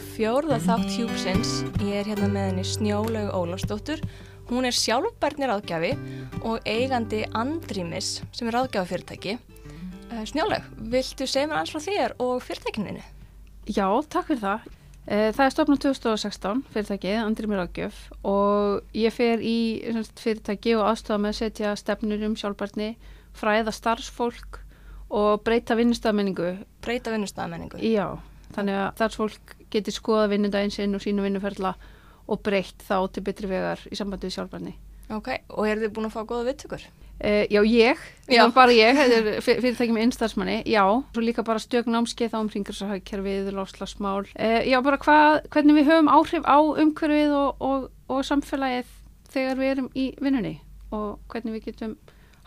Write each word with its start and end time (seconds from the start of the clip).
í 0.00 0.08
fjórða 0.16 0.56
þátt 0.64 0.92
hjúpsins. 0.94 1.50
Ég 1.84 2.00
er 2.00 2.08
hérna 2.08 2.28
með 2.32 2.46
henni 2.50 2.62
Snjólegu 2.64 3.32
Ólafsdóttur. 3.36 4.00
Hún 4.48 4.66
er 4.66 4.74
sjálfbærnir 4.74 5.52
áðgjafi 5.52 5.90
og 6.40 6.64
eigandi 6.68 7.20
Andrýmis 7.36 8.20
sem 8.32 8.48
er 8.48 8.56
áðgjafafyrirtæki. 8.62 9.36
Uh, 10.10 10.22
Snjóleg, 10.26 10.64
viltu 10.90 11.28
segja 11.28 11.50
mér 11.50 11.60
alls 11.60 11.74
frá 11.74 11.82
þér 11.84 12.14
og 12.22 12.40
fyrirtækininu? 12.46 13.02
Já, 13.68 13.86
takk 14.10 14.30
fyrir 14.30 14.42
það. 14.42 14.70
Eh, 15.06 15.28
Það 15.36 15.44
er 15.44 15.54
stofnum 15.54 15.80
2016 15.84 16.64
fyrirtækið, 16.72 17.18
Andrýmir 17.20 17.62
ágjöf 17.66 18.00
og 18.24 18.96
ég 18.96 19.14
fer 19.14 19.44
í 19.44 19.58
fyrirtæki 20.20 20.74
og 20.78 20.86
aðstofa 20.88 21.20
með 21.20 21.34
að 21.34 21.38
setja 21.42 21.76
stefnur 21.78 22.24
um 22.26 22.38
sjálfbærni, 22.40 22.94
fræða 23.36 23.74
starfsfólk 23.76 24.60
og 25.10 25.44
breyta 25.44 25.76
vinnustafmenningu. 25.78 26.56
Breyta 26.84 27.12
vinnustæðamenningu. 27.14 27.80
Já, 27.84 28.16
þannig 28.54 28.78
að 28.80 28.92
starfsfólk 28.98 29.56
geti 29.70 29.92
skoða 29.94 30.28
vinnundaginn 30.32 30.72
sinn 30.74 30.94
og 30.98 31.02
sínu 31.04 31.22
vinnuferla 31.26 31.74
og 32.30 32.40
breytt 32.46 32.82
þá 32.86 32.96
til 33.14 33.22
betri 33.26 33.48
vegar 33.50 33.80
í 33.90 33.96
sambandi 33.98 34.28
við 34.28 34.36
sjálfbærni. 34.38 34.74
Ok, 35.10 35.28
og 35.50 35.66
eru 35.66 35.82
þið 35.86 35.94
búin 35.96 36.06
að 36.10 36.14
fá 36.14 36.22
góða 36.30 36.46
viðtökur? 36.50 36.84
Uh, 37.20 37.44
já, 37.52 37.60
ég, 37.68 37.98
Já. 38.32 38.46
bara 38.54 38.72
ég, 38.72 38.96
þetta 38.96 39.16
er 39.18 39.42
fyr- 39.44 39.58
fyrirtæki 39.60 39.92
með 39.92 40.04
einstarfsmanni, 40.06 40.54
já, 40.64 40.80
svo 41.12 41.20
líka 41.20 41.42
bara 41.44 41.60
stjögn 41.60 41.92
námskeið 41.92 42.32
á 42.32 42.40
um 42.40 42.48
ringarsahagkerfið, 42.48 43.50
lofslagsmál, 43.58 44.22
uh, 44.40 44.60
já, 44.64 44.78
bara 44.86 44.96
hvað, 45.02 45.40
hvernig 45.52 45.76
við 45.76 45.90
höfum 45.90 46.08
áhrif 46.14 46.48
á 46.48 46.56
umhverfið 46.64 47.34
og, 47.36 47.60
og, 47.60 47.84
og 48.08 48.22
samfélagið 48.24 48.94
þegar 49.34 49.60
við 49.60 49.72
erum 49.74 49.90
í 49.92 50.06
vinnunni 50.16 50.54
og 50.96 51.18
hvernig 51.28 51.58
við 51.58 51.68
getum 51.68 51.92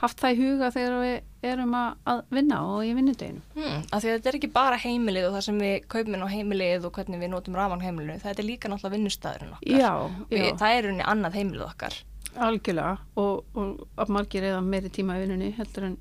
haft 0.03 0.21
það 0.21 0.33
í 0.35 0.39
huga 0.43 0.69
þegar 0.75 0.95
við 1.01 1.49
erum 1.53 1.73
að, 1.79 2.21
vinna 2.35 2.59
og 2.69 2.85
í 2.85 2.93
vinnundeginu. 2.95 3.41
Hmm, 3.57 3.81
af 3.89 4.03
því 4.03 4.09
að 4.11 4.15
þetta 4.17 4.29
er 4.33 4.37
ekki 4.39 4.51
bara 4.55 4.79
heimilið 4.83 5.27
og 5.29 5.35
það 5.37 5.45
sem 5.47 5.59
við 5.63 5.75
kaupum 5.91 6.15
inn 6.17 6.23
á 6.23 6.33
heimilið 6.35 6.87
og 6.87 6.95
hvernig 6.97 7.23
við 7.23 7.31
notum 7.33 7.57
rafan 7.59 7.83
heimilinu. 7.83 8.17
Þetta 8.23 8.43
er 8.43 8.47
líka 8.47 8.71
náttúrulega 8.71 8.95
vinnustæðurinn 8.97 9.53
okkar. 9.57 9.77
Já, 9.79 9.93
Við, 10.31 10.43
já, 10.45 10.55
það 10.61 10.77
er 10.77 10.89
unni 10.93 11.07
annað 11.13 11.37
heimilið 11.39 11.67
okkar. 11.67 11.99
algjörlega 12.33 12.97
og, 13.21 13.43
og 13.61 14.09
margir 14.09 14.47
eða 14.47 14.61
meiri 14.65 14.89
tíma 14.89 15.19
í 15.19 15.23
vinnunni 15.25 15.51
heldur 15.57 15.83
en, 15.91 15.97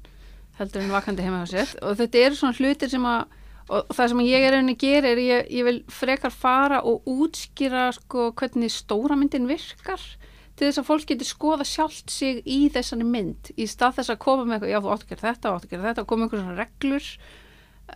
heldur 0.56 0.80
en 0.80 0.94
vakandi 0.94 1.26
heima 1.26 1.42
á 1.44 1.46
sér 1.50 1.74
og 1.84 1.98
þetta 1.98 2.22
eru 2.26 2.38
svona 2.38 2.56
hlutir 2.56 2.88
sem 2.88 3.04
að 3.04 3.26
og 3.72 3.92
það 3.94 4.08
sem 4.10 4.22
ég 4.24 4.44
er 4.46 4.54
rauninni 4.56 4.74
að 4.74 4.80
gera 4.82 5.10
er 5.12 5.20
ég, 5.22 5.50
ég 5.54 5.66
vil 5.68 5.76
frekar 5.92 6.32
fara 6.34 6.80
og 6.88 7.04
útskýra 7.08 7.84
sko 7.94 8.30
hvernig 8.36 8.72
stóramyndin 8.74 9.44
virkar 9.50 10.00
til 10.62 10.68
þess 10.68 10.78
að 10.78 10.86
fólk 10.86 11.06
geti 11.10 11.26
skoða 11.26 11.64
sjálft 11.66 12.12
sig 12.14 12.36
í 12.46 12.58
þessari 12.70 13.06
mynd 13.06 13.48
í 13.58 13.64
stað 13.66 13.96
þess 13.96 14.12
að 14.12 14.20
koma 14.22 14.44
með 14.46 14.54
eitthvað, 14.54 14.70
já 14.70 14.78
þú 14.78 14.92
átt 14.92 15.02
að 15.02 15.08
gera 15.10 15.24
þetta, 15.24 15.54
átt 15.56 15.64
að 15.66 15.72
gera 15.72 15.86
þetta 15.88 16.04
og 16.04 16.10
koma 16.12 16.20
með 16.20 16.28
einhverjum 16.28 16.44
svona 16.46 16.60
reglur 16.60 17.08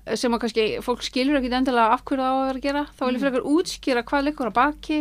eh, 0.01 0.17
sem 0.19 0.35
að 0.35 0.43
kannski 0.43 0.65
fólk 0.83 1.05
skilur 1.07 1.39
ekki 1.39 1.53
endilega 1.55 1.95
af 1.95 2.03
hverju 2.03 2.25
það 2.25 2.35
á 2.35 2.35
að 2.35 2.49
vera 2.49 2.59
að 2.59 2.67
gera. 2.67 2.83
Þá 2.91 3.05
vil 3.05 3.13
ég 3.15 3.23
frekar 3.23 3.47
útskýra 3.53 4.05
hvað 4.11 4.27
leikur 4.27 4.51
að 4.51 4.57
baki 4.59 4.99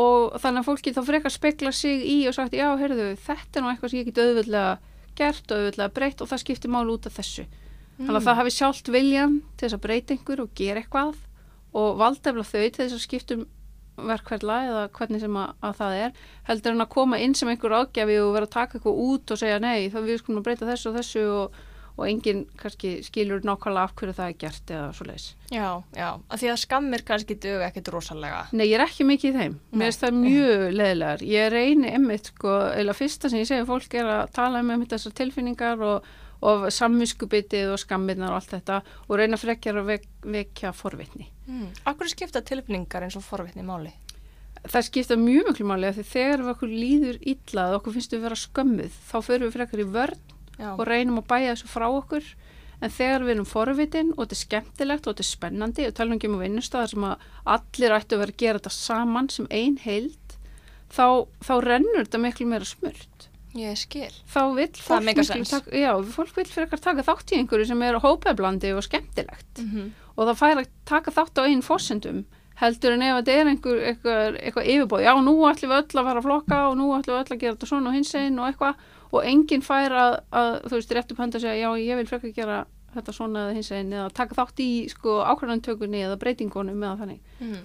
og 0.00 0.34
þannig 0.42 0.64
að 0.64 0.68
fólki 0.72 0.94
þá 0.96 1.00
frekar 1.12 1.36
spekla 1.36 1.74
sig 1.74 2.02
í 2.10 2.18
og 2.26 2.34
sagt 2.34 2.58
já, 2.58 2.66
heyrðu, 2.82 3.08
þetta 3.22 3.60
er 3.60 3.64
nú 3.64 3.70
eitthvað 3.70 3.94
sem 3.94 4.02
ég 4.02 4.10
get 4.10 4.20
auðvitað 4.24 4.84
gert 5.20 5.54
og 5.54 5.62
auðvitað 5.62 5.94
breytt 6.00 6.24
og 6.24 6.30
það 6.32 6.42
skiptir 6.42 6.74
mál 6.74 6.90
út 6.90 7.06
af 7.06 7.16
þessu. 7.20 7.46
Þannig 8.00 8.18
að 8.18 8.26
það 8.26 8.38
hafi 8.40 8.56
sjálft 8.56 8.90
viljan 8.90 9.40
til 9.54 9.66
þess 9.68 9.78
að 9.78 9.86
breyta 9.86 10.14
einhver 10.16 10.42
og 10.42 10.52
gera 10.58 10.82
eitthvað 10.82 11.18
og 11.70 11.98
valdefla 12.00 12.46
þau 12.46 12.62
til 12.62 12.82
þess 12.82 12.96
að 12.96 13.02
skiptum 13.04 13.48
verkverðla 14.08 14.58
eða 14.68 14.84
hvernig 14.96 15.24
sem 15.24 15.40
að, 15.40 15.56
að 15.66 15.80
það 15.80 15.96
er 16.04 16.20
heldur 16.50 16.76
en 16.76 16.84
að 16.84 16.92
koma 16.94 17.18
inn 17.22 17.34
sem 17.38 17.50
einhver 17.50 17.76
ágjafi 17.80 18.20
og 18.22 18.36
vera 18.36 18.48
að 18.48 18.54
taka 18.54 18.78
eitthvað 18.78 19.02
út 19.06 19.34
og 19.34 19.40
segja 19.40 19.58
nei, 19.62 19.90
þá 19.92 19.98
við 20.06 20.22
skulum 20.22 20.40
að 20.40 20.46
breyta 20.48 20.70
þessu 20.70 20.90
og 20.90 20.96
þessu 20.98 21.24
og, 21.34 21.58
og 21.96 22.06
enginn 22.06 22.46
kannski 22.60 22.92
skilur 23.04 23.44
nákvæmlega 23.44 23.90
af 23.90 23.94
hverju 23.98 24.16
það 24.16 24.32
er 24.32 24.38
gert 24.40 24.72
eða 24.76 24.86
svo 24.96 25.06
leiðis. 25.08 25.26
Já, 25.52 25.68
já, 25.98 26.08
af 26.16 26.40
því 26.40 26.50
að 26.52 26.62
skammir 26.62 27.04
kannski 27.10 27.36
dög 27.44 27.66
ekkert 27.66 27.92
rosalega. 27.92 28.40
Nei, 28.54 28.64
ég 28.70 28.78
er 28.78 28.86
ekki 28.86 29.06
mikið 29.08 29.30
í 29.30 29.36
þeim. 29.36 29.58
Nei. 29.60 29.76
Mér 29.76 29.90
finnst 29.90 30.06
það 30.06 30.18
mjög 30.22 30.64
leðilegar. 30.78 31.26
Ég 31.34 31.52
reyni 31.52 31.92
emmitt, 31.98 32.32
sko, 32.32 32.56
eða 32.80 32.96
fyrsta 32.96 33.32
sem 33.32 33.42
ég 33.42 33.52
við 33.52 33.68
fólk 33.68 34.00
er 34.00 34.10
að 34.16 34.34
tala 34.38 34.64
um 34.64 34.74
emmitt 34.76 34.94
þessar 34.94 35.16
tilfinningar 35.20 35.84
og, 35.84 36.10
og 36.40 36.68
samviskubitið 36.72 37.74
og 37.74 37.80
skammirnar 37.82 38.32
og 38.32 38.40
allt 38.40 38.54
þetta 38.54 38.80
og 39.06 39.16
reyna 39.20 39.38
frekjar 39.40 39.80
að 39.80 39.90
vek, 39.94 40.06
vekja 40.24 40.72
forvitni. 40.76 41.28
Mm. 41.46 41.68
Akkur 41.90 42.10
skipta 42.10 42.42
tilfinningar 42.46 43.04
eins 43.04 43.18
og 43.20 43.26
forvitni 43.26 43.64
máli? 43.66 43.92
Það 44.60 44.86
skipta 44.88 45.16
mjög 45.16 45.50
miklu 45.50 45.66
máli 45.68 45.88
af 45.88 45.96
því 45.96 46.06
þegar 46.10 46.44
við 46.44 46.52
okkur 46.54 46.72
líður 46.74 47.18
illa 47.32 47.66
og 47.70 47.80
okkur 47.80 47.96
finnst 47.96 48.14
við 48.14 48.24
vera 48.26 48.38
skömmuð, 48.40 48.96
þá 49.08 49.16
förum 49.24 49.46
við 49.48 49.56
frekar 49.56 49.82
í 49.82 49.88
vörn 49.88 50.24
Já, 50.60 50.72
og 50.76 50.82
reynum 50.88 51.20
að 51.22 51.28
bæja 51.30 51.54
þessu 51.54 51.70
frá 51.72 51.86
okkur 51.88 52.26
en 52.80 52.92
þegar 52.92 53.24
við 53.24 53.34
erum 53.34 53.48
forvitin 53.48 54.12
og 54.14 54.22
þetta 54.24 54.36
er 54.36 54.40
skemmtilegt 54.40 55.06
og 55.06 55.14
þetta 55.14 55.24
er 55.24 55.30
spennandi 55.30 55.86
og 55.88 55.96
talum 55.96 56.16
ekki 56.16 56.30
um 56.30 56.38
vinnustæðar 56.40 56.92
sem 56.92 57.06
að 57.08 57.24
allir 57.56 57.96
ættu 57.96 58.16
að 58.16 58.22
vera 58.24 58.34
að 58.34 58.42
gera 58.44 58.60
þetta 58.60 58.74
saman 58.76 59.30
sem 59.32 59.48
ein 59.50 59.78
heild 59.84 60.36
þá, 60.92 61.26
þá 61.44 61.54
rennur 61.64 62.04
þetta 62.04 62.22
miklu 62.24 62.48
meira 62.50 62.68
smurt 62.68 63.29
ég 63.58 63.78
skil. 63.78 64.10
þá 64.30 64.42
Það 64.78 65.08
fólk 65.10 65.50
taka, 65.50 65.78
já, 65.78 65.90
fólk 66.14 66.36
vill 66.36 66.50
frekar 66.50 66.80
taka 66.80 67.06
þátt 67.06 67.32
í 67.32 67.40
einhverju 67.40 67.66
sem 67.66 67.82
er 67.82 67.98
hópeflandi 68.02 68.74
og 68.76 68.86
skemmtilegt. 68.86 69.64
Mm 69.64 69.90
og 70.20 70.28
það 70.28 70.36
fær 70.36 70.58
að 70.60 70.70
taka 70.84 71.12
þátt 71.16 71.40
á 71.40 71.42
einn 71.48 71.62
fósendum 71.64 72.24
heldur 72.60 72.92
en 72.92 73.04
ef 73.06 73.14
þetta 73.20 73.36
er 73.36 73.50
einhver, 73.50 73.78
eitthvað, 73.88 74.66
yfirbóð, 74.68 75.04
já 75.06 75.12
nú 75.24 75.32
ætlum 75.48 75.70
við 75.72 75.78
öll 75.78 76.00
að 76.00 76.08
fara 76.10 76.20
að 76.20 76.26
flokka 76.26 76.58
og 76.68 76.76
nú 76.76 76.88
ætlum 76.92 77.14
við 77.14 77.20
öll 77.22 77.36
að 77.36 77.40
gera 77.40 77.56
þetta 77.56 77.68
svona 77.70 77.88
og 77.88 77.96
hins 77.96 78.10
einn 78.20 78.36
og 78.36 78.50
eitthvað. 78.50 78.82
Og 79.10 79.26
enginn 79.26 79.64
fær 79.64 79.94
að, 79.96 80.16
að 80.38 80.50
þú 80.66 80.76
veist, 80.76 80.92
rétt 80.94 81.14
upp 81.14 81.22
hönd 81.24 81.38
að 81.38 81.44
segja, 81.46 81.64
já 81.64 81.80
ég 81.80 81.98
vil 81.98 82.10
frekar 82.10 82.34
gera 82.36 82.58
þetta 82.94 83.14
svona 83.16 83.46
eða 83.46 83.56
hins 83.56 83.70
einn 83.74 83.94
eða 83.96 84.12
taka 84.20 84.36
þátt 84.36 84.62
í 84.62 84.70
sko 84.92 85.16
ákvæðantökunni 85.24 86.04
eða 86.04 86.18
breytingunum 86.20 86.84
eða 86.84 87.00
þannig. 87.00 87.20
-hmm. 87.40 87.64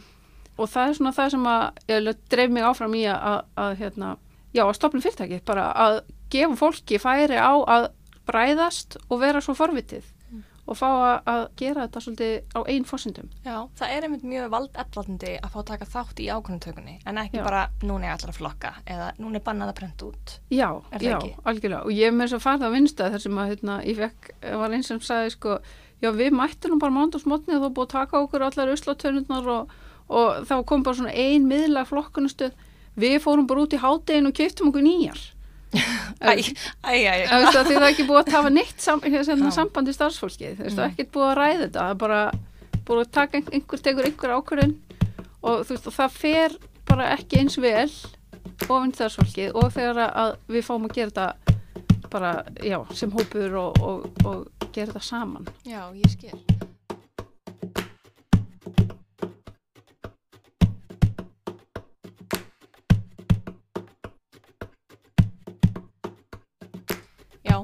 og 0.57 0.69
það 0.69 0.87
er 0.87 0.93
svona 0.93 1.15
það 1.19 1.29
sem 1.31 1.45
að 1.51 1.63
ég 1.91 2.17
dreif 2.29 2.51
mig 2.51 2.63
áfram 2.63 2.95
í 2.95 3.03
að, 3.11 3.41
að 3.55 3.77
hérna, 3.81 4.15
já, 4.55 4.63
að 4.65 4.75
stopna 4.79 5.03
fyrirtæki 5.03 5.41
bara 5.45 5.69
að 5.85 6.01
gefa 6.33 6.55
fólki 6.63 6.99
færi 7.03 7.37
á 7.37 7.53
að 7.59 7.89
bræðast 8.25 8.97
og 9.09 9.19
vera 9.21 9.41
svo 9.43 9.53
forvitið 9.57 10.11
Mm. 10.25 10.41
og 10.67 10.77
fá 10.79 10.87
að, 11.29 11.43
gera 11.61 11.83
þetta 11.85 12.01
svolítið 12.01 12.55
á 12.57 12.59
einn 12.73 12.85
fórsendum 12.89 13.27
Já, 13.45 13.59
það 13.77 13.91
er 13.93 14.05
einmitt 14.07 14.23
mjög 14.25 14.47
valdeflandi 14.49 15.33
að 15.37 15.51
fá 15.53 15.59
að 15.61 15.67
taka 15.69 15.85
þátt 15.91 16.21
í 16.23 16.29
ákvörðuntökunni 16.33 16.95
en 17.05 17.19
ekki 17.21 17.37
Já. 17.37 17.43
bara 17.45 17.59
núna 17.85 18.07
er 18.09 18.15
allar 18.15 18.31
að 18.33 18.39
flokka 18.39 18.71
eða 18.89 19.11
núna 19.21 19.37
er 19.37 19.43
bannað 19.45 19.69
að 19.69 19.77
prenta 19.83 20.07
út. 20.09 20.33
Já, 20.49 20.69
já, 20.97 21.13
ekki? 21.19 21.35
algjörlega 21.45 21.83
og 21.85 21.93
ég 21.93 22.07
er 22.09 22.17
með 22.17 22.25
þess 22.25 22.37
að 22.39 22.43
fara 22.47 22.57
það 22.63 22.67
að 22.71 22.75
vinsta 22.79 23.09
þar 23.13 23.23
sem 23.27 23.37
að 23.43 23.49
hérna, 23.53 23.77
ég 23.85 24.01
fekk, 24.01 24.31
var 24.63 24.75
eins 24.79 24.89
sem 24.89 24.99
sagði 25.05 25.29
sko, 25.37 25.59
já 26.01 26.09
við 26.17 26.33
mættum 26.41 26.79
bara 26.81 26.97
mándagsmotni 26.97 27.55
og 27.59 27.61
þá 27.61 27.69
búið 27.77 27.85
að 27.85 27.93
taka 27.99 28.23
okkur 28.25 28.47
allar 28.49 28.73
uslatönnurnar 28.73 29.51
og, 29.59 29.75
og 30.09 30.41
þá 30.49 30.55
kom 30.65 30.83
bara 30.83 30.97
svona 31.03 31.13
ein 31.13 31.45
miðla 31.45 31.85
flokkunastöð 31.85 32.57
við 32.97 33.17
fórum 33.23 33.47
bara 33.47 33.61
út 33.65 33.73
í 33.75 33.79
hádegin 33.81 34.27
og 34.29 34.33
keftum 34.37 34.69
okkur 34.71 34.85
nýjar 34.85 35.19
Æ, 35.75 36.31
æ, 36.87 36.95
æ, 36.95 37.13
æ. 37.19 37.27
Þú 37.27 37.39
veist 37.43 37.57
að 37.59 37.65
því 37.67 37.73
það 37.75 37.83
er 37.83 37.89
ekki 37.89 38.05
búið 38.07 38.19
að 38.21 38.29
tafa 38.31 38.49
neitt 38.55 38.79
sam, 38.81 39.01
hérna, 39.03 39.49
Já. 39.49 39.55
sambandi 39.57 39.93
starfsfólkið, 39.95 40.53
Mm. 40.61 40.69
það 40.71 40.83
er 40.85 40.91
ekkert 40.93 41.11
búið 41.11 41.25
að 41.31 41.37
ræða 41.41 41.57
þetta, 41.65 41.79
það 41.81 41.89
er 41.91 41.99
bara 42.05 42.19
búið 42.87 43.01
að 43.03 43.11
taka 43.17 43.37
ein- 43.37 43.49
einhver 43.57 43.81
tegur 43.83 44.05
einhver 44.07 44.35
ákvörðun 44.37 44.75
og 45.43 45.65
þú 45.65 45.75
veist, 45.75 45.89
það 45.97 46.11
fer 46.21 46.55
bara 46.87 47.09
ekki 47.17 47.41
eins 47.41 47.57
vel 47.59 47.91
ofinn 48.69 48.93
starfsfólkið 48.95 49.51
og 49.59 49.67
þegar 49.75 50.37
við 50.47 50.63
fáum 50.69 50.87
að 50.87 50.95
gera 50.95 51.11
þetta 51.11 52.09
bara, 52.15 52.31
já, 52.63 52.77
sem 52.95 53.11
hópur 53.11 53.57
og, 53.59 53.81
og, 53.83 54.05
og 54.23 54.71
gera 54.71 54.93
þetta 54.93 55.03
saman. 55.03 55.47
Já, 55.67 55.81
ég 55.91 56.07
skil. 56.13 56.39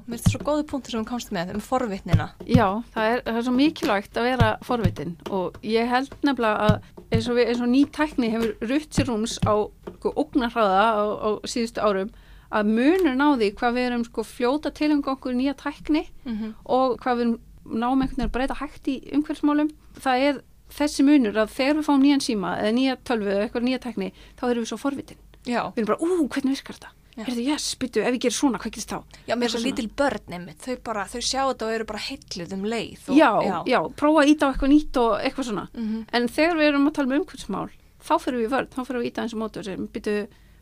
Mér 0.08 0.18
finnst 0.18 0.26
það 0.28 0.34
svo 0.36 0.42
góðu 0.48 0.66
punktur 0.72 0.92
sem 0.92 1.04
þú 1.04 1.10
komst 1.10 1.32
með 1.36 1.54
um 1.56 1.62
forvitnina. 1.66 2.28
Já, 2.48 2.68
það 2.96 3.12
er, 3.12 3.22
það 3.28 3.38
er 3.38 3.46
svo 3.48 3.54
mikilvægt 3.58 4.18
að 4.18 4.28
vera 4.30 4.50
forvitin 4.68 5.14
og 5.30 5.60
ég 5.64 5.88
held 5.92 6.16
nefnilega 6.24 6.68
að 6.68 6.76
eins 7.12 7.28
og, 7.30 7.36
við, 7.38 7.48
eins 7.52 7.62
og 7.62 7.72
ný 7.72 7.82
tækni 7.92 8.32
hefur 8.34 8.68
rutt 8.72 8.92
sér 8.98 9.10
rúms 9.12 9.38
á 9.46 9.54
sko, 9.98 10.14
ógnarhraða 10.16 10.84
á, 10.96 11.04
á 11.22 11.30
síðustu 11.46 11.82
árum 11.84 12.12
að 12.52 12.68
munur 12.68 13.16
náði 13.16 13.52
hvað 13.56 13.76
við 13.78 13.88
erum 13.90 14.06
sko, 14.06 14.24
fljóta 14.28 14.72
til 14.76 14.92
um 14.92 15.04
okkur 15.06 15.34
nýja 15.34 15.54
tækni 15.56 16.08
Mm 16.26 16.38
-hmm. 16.38 16.54
og 16.66 16.98
hvað 17.00 17.18
við 17.18 17.40
náum 17.66 18.02
einhvern 18.02 18.18
veginn 18.18 18.28
að 18.28 18.32
breyta 18.32 18.54
hægt 18.60 18.88
í 18.88 18.96
umhverfsmálum. 19.16 19.70
Það 20.00 20.18
er 20.28 20.42
þessi 20.72 21.04
munur 21.04 21.36
að 21.38 21.50
þegar 21.58 21.76
við 21.78 21.86
fáum 21.88 22.02
nýjan 22.02 22.24
síma 22.24 22.58
eða 22.60 22.72
nýja 22.76 22.96
tölvu 23.04 23.30
eða 23.32 23.44
eitthvað 23.46 23.64
nýja 23.64 23.80
tækni 23.80 24.12
þá 24.40 24.44
erum 24.50 24.64
við 24.64 24.68
svo 24.72 24.78
forvitin. 24.78 25.18
Já, 25.46 25.72
Við 25.76 25.78
erum 25.84 25.90
bara, 25.92 26.02
ú, 26.02 26.28
hvernig 26.28 26.56
virkar 26.56 26.76
þetta? 26.76 26.90
Já. 27.12 27.26
Heyrðu, 27.28 27.44
yes, 27.44 27.66
byttu, 27.76 28.00
ef 28.00 28.16
ég 28.16 28.22
gerir 28.24 28.36
svona, 28.38 28.60
hvað 28.62 28.72
gerist 28.78 28.92
þá? 28.94 29.18
já 29.28 29.36
mér 29.36 29.50
er 29.50 29.52
svo 29.52 29.60
lítil 29.66 29.88
börn 30.00 30.36
einmitt, 30.38 30.62
þau 30.64 30.78
bara, 30.86 31.04
þau 31.12 31.20
sjá 31.20 31.42
þetta 31.42 31.66
og 31.68 31.74
eru 31.76 31.88
bara 31.90 32.04
heilluð 32.06 32.54
um 32.56 32.64
leið. 32.72 33.02
Og, 33.10 33.18
Já, 33.20 33.30
já, 33.68 33.80
prófa 34.00 34.24
að 34.24 34.32
íta 34.32 34.48
á 34.48 34.50
eitthvað 34.54 34.72
nýtt 34.72 35.00
og 35.02 35.12
eitthvað 35.20 35.50
svona. 35.50 35.66
Mm 35.76 36.06
En 36.16 36.30
þegar 36.32 36.56
við 36.62 36.70
erum 36.70 36.88
að 36.88 36.96
tala 36.96 37.12
um 37.12 37.18
umhverfsmál, 37.20 37.70
þá 38.00 38.14
fyrir 38.24 38.40
við 38.40 38.54
vörð, 38.56 38.72
þá 38.72 38.82
fyrir 38.88 39.02
við 39.02 39.04
að 39.04 39.12
íta 39.12 39.22
eins 39.26 39.36
og 39.36 39.42
mótur 39.42 39.60
og 39.60 39.68
segjum, 39.68 39.90
byttu, 39.92 40.16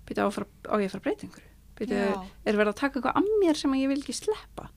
byttu 0.09 0.25
á, 0.25 0.29
á 0.33 0.75
ég 0.81 0.89
að 0.89 0.95
fara 0.97 1.13
einhverju. 1.13 1.49
Byttu, 1.79 1.95
Já. 1.95 2.25
er 2.45 2.57
verið 2.57 2.73
að 2.73 2.79
taka 2.81 2.99
eitthvað 2.99 3.19
að 3.21 3.29
mér 3.43 3.55
sem 3.55 3.77
ég 3.77 3.87
vil 3.93 4.01
ekki 4.01 4.17
sleppa. 4.17 4.69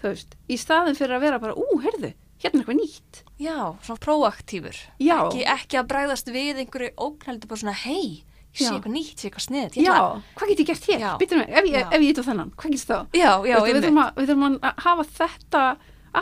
Þú 0.00 0.12
veist, 0.14 0.34
í 0.48 0.56
staðin 0.58 0.96
fyrir 0.96 1.18
að 1.18 1.24
vera 1.26 1.38
bara, 1.42 1.54
ú, 1.58 1.78
heyrðu, 1.82 2.12
hérna 2.42 2.62
er 2.62 2.64
eitthvað 2.64 2.80
nýtt. 2.80 3.22
Já, 3.38 3.56
svona 3.82 4.02
proaktífur. 4.02 4.78
Já. 5.02 5.16
Ekki, 5.28 5.44
ekki 5.44 5.78
að 5.78 5.88
bregðast 5.92 6.30
við 6.34 6.62
einhverju 6.64 6.92
ógn, 6.96 7.24
heldur 7.26 7.50
bara 7.50 7.62
svona, 7.62 7.76
hei, 7.84 8.24
sé 8.56 8.70
eitthvað 8.72 8.94
nýtt, 8.94 9.12
ég 9.12 9.20
sé 9.20 9.28
eitthvað 9.28 9.44
sniðið. 9.46 9.78
Já, 9.84 9.96
hvað 10.38 10.50
get 10.52 10.62
ég 10.62 10.68
gert 10.70 10.88
hér? 10.88 11.04
Býtum 11.20 11.42
við, 11.42 11.50
ef 11.58 11.68
ég, 11.68 11.92
ég 12.08 12.20
á 12.20 12.28
þennan, 12.28 12.52
hvað 12.58 12.74
getur 12.74 12.88
þá? 12.88 13.18
Já, 13.18 13.30
já, 13.46 13.56
Veistu, 13.58 13.68
við, 13.68 13.78
þurfum 13.78 14.00
að, 14.02 14.10
við 14.18 14.30
þurfum 14.32 14.46
að 14.48 14.82
hafa 14.84 15.06
þetta 15.18 15.62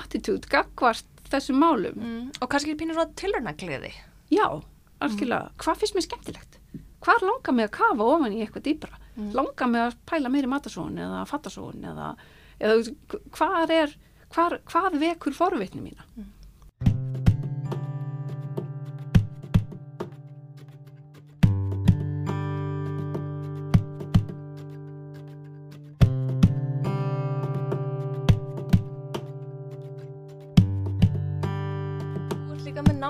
attitút, 0.01 0.49
gagvart 0.53 1.31
þessum 1.31 1.61
málum. 1.63 1.97
Mm, 1.97 2.29
og 2.41 2.51
kannski 2.53 2.75
er 2.75 2.79
pínur 2.81 2.99
svona 2.99 3.17
tilröndagleði. 3.19 3.93
Já, 4.35 4.47
algjörlega. 5.03 5.51
Hvað 5.63 5.83
finnst 5.83 5.97
mér 5.97 6.07
skemmtilegt? 6.07 6.61
Hvað 7.07 7.27
langar 7.29 7.57
mig 7.57 7.69
að 7.69 7.75
kafa 7.79 8.09
ofan 8.15 8.35
í 8.35 8.43
eitthvað 8.45 8.67
dýpra? 8.67 9.01
Mm. 9.17 9.31
Langar 9.37 9.71
mig 9.73 9.85
að 9.85 9.99
pæla 10.11 10.33
meiri 10.33 10.51
matasóun 10.51 10.99
eða 11.01 11.23
fattasóun 11.31 11.85
eða, 11.93 12.13
eða 12.61 13.21
hvað 13.37 13.75
er, 13.77 13.95
hvað, 14.35 14.59
hvað 14.71 14.99
vekur 15.03 15.37
forvitni 15.37 15.85
mína? 15.85 16.07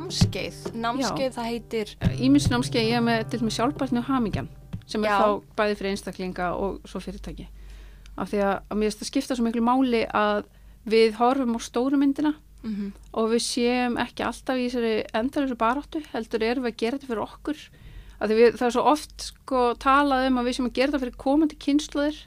Námskeið. 0.06 0.58
Námskeið 0.78 1.34
það 1.34 1.48
heitir, 1.50 1.92
Ímisnámskeið 2.22 2.88
ég 2.90 2.98
er 2.98 3.04
með 3.04 3.22
til 3.32 3.42
með 3.42 3.54
sjálfbærtni 3.56 4.00
og 4.00 4.08
hamingjan 4.10 4.48
sem 4.86 5.02
er 5.02 5.10
Já. 5.10 5.18
þá 5.18 5.56
bæði 5.58 5.78
fyrir 5.80 5.92
einstaklinga 5.92 6.50
og 6.54 6.76
svo 6.86 7.00
fyrirtæki. 7.02 7.48
Af 8.16 8.30
því 8.30 8.42
að, 8.46 8.54
að 8.70 8.78
mér 8.78 8.90
finnst 8.90 9.02
að 9.02 9.10
skipta 9.10 9.36
svo 9.36 9.46
miklu 9.46 9.64
máli 9.66 10.04
að 10.14 10.44
við 10.86 11.16
horfum 11.18 11.56
á 11.58 11.60
stóru 11.60 11.98
myndina 12.00 12.36
mm 12.62 12.92
og 13.16 13.30
við 13.32 13.42
séum 13.42 13.96
ekki 13.96 14.24
alltaf 14.26 14.58
í 14.60 14.68
þessari 14.68 14.94
endalösu 15.16 15.56
baráttu, 15.56 16.02
heldur 16.12 16.42
erum 16.44 16.66
við 16.66 16.74
að 16.74 16.80
gera 16.82 16.96
þetta 16.98 17.08
fyrir 17.08 17.22
okkur. 17.24 17.60
Af 18.20 18.28
því 18.28 18.36
við, 18.36 18.56
það 18.58 18.66
er 18.66 18.74
svo 18.74 18.82
oft 18.90 19.26
sko 19.30 19.60
talað 19.80 20.26
um 20.28 20.40
að 20.40 20.46
við 20.46 20.56
séum 20.56 20.68
að 20.68 20.76
gera 20.76 20.92
þetta 20.92 21.02
fyrir 21.04 21.16
komandi 21.22 21.56
kynsluðir 21.56 22.18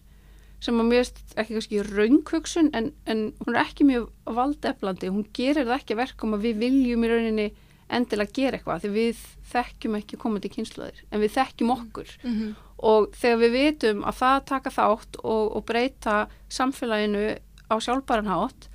sem 0.59 0.79
að 0.81 0.89
mér 0.89 1.05
finnst 1.05 1.35
ekki 1.39 1.55
kannski 1.55 1.83
raunghugsun 1.87 2.71
en, 2.75 2.89
en 3.05 3.21
hún 3.45 3.55
er 3.55 3.61
ekki 3.61 3.87
mjög 3.87 4.09
valdeflandi, 4.25 5.11
hún 5.13 5.27
gerir 5.33 5.69
það 5.69 5.77
ekki 5.77 5.99
verkum 5.99 6.35
að 6.35 6.47
við 6.49 6.63
viljum 6.65 7.05
í 7.05 7.11
rauninni 7.13 7.47
endilega 7.89 8.35
gera 8.35 8.57
eitthvað 8.57 8.83
því 8.85 8.91
við 8.95 9.21
þekkjum 9.51 9.99
ekki 9.99 10.19
komandi 10.21 10.51
kynsluðir 10.53 11.03
en 11.09 11.23
við 11.23 11.35
þekkjum 11.37 11.75
okkur. 11.75 12.15
-hmm. 12.23 12.55
og 12.89 13.11
þegar 13.17 13.39
við 13.43 13.55
vitum 13.57 14.03
að 14.03 14.19
það 14.21 14.39
taka 14.45 14.69
þátt 14.69 15.21
og, 15.23 15.45
og 15.55 15.65
breyta 15.65 16.17
samfélaginu 16.49 17.37
á 17.69 17.75
sjálfbæran 17.77 18.31
hátt 18.31 18.69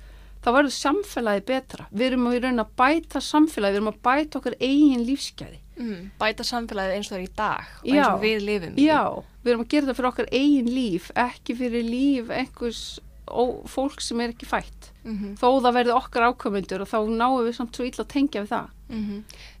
þá 0.45 0.49
verður 0.53 0.75
samfélagi 0.77 1.45
betra. 1.45 1.87
Við 1.91 2.11
erum 2.11 2.27
raun 2.29 2.61
að 2.61 2.73
bæta 2.77 3.21
samfélagi 3.23 3.73
við 3.73 3.81
erum 3.81 3.93
að 3.93 4.01
bæta 4.05 4.39
okkar 4.39 4.57
eigin 4.59 5.05
lífsgæði. 5.07 5.59
Mm, 5.75 6.11
bæta 6.19 6.45
samfélagið 6.47 6.95
eins 6.95 7.09
og 7.09 7.15
það 7.15 7.17
er 7.17 7.25
í 7.25 7.31
dag 7.35 7.71
og 7.81 7.89
eins 7.89 7.97
Já. 7.97 8.05
og 8.13 8.21
við 8.21 8.43
lifum 8.47 8.77
já, 8.79 9.01
við 9.43 9.51
erum 9.51 9.63
að 9.65 9.71
gera 9.73 9.85
þetta 9.85 9.95
fyrir 9.97 10.09
okkar 10.09 10.29
eigin 10.31 10.69
líf 10.71 11.09
ekki 11.19 11.55
fyrir 11.59 11.83
líf 11.83 12.29
einhvers 12.31 12.83
fólk 13.71 14.01
sem 14.03 14.21
er 14.21 14.35
ekki 14.35 14.45
fætt 14.49 14.91
Mm 15.05 15.35
þó 15.37 15.61
það 15.61 15.75
verði 15.75 15.93
okkar 15.93 16.23
ákvömyndur 16.31 16.81
og 16.81 16.87
þá 16.89 16.97
náum 17.13 17.43
við 17.45 17.53
samt 17.59 17.75
svo 17.77 17.85
illa 17.85 18.01
að 18.01 18.13
tengja 18.13 18.41
við 18.41 18.49
það 18.55 18.71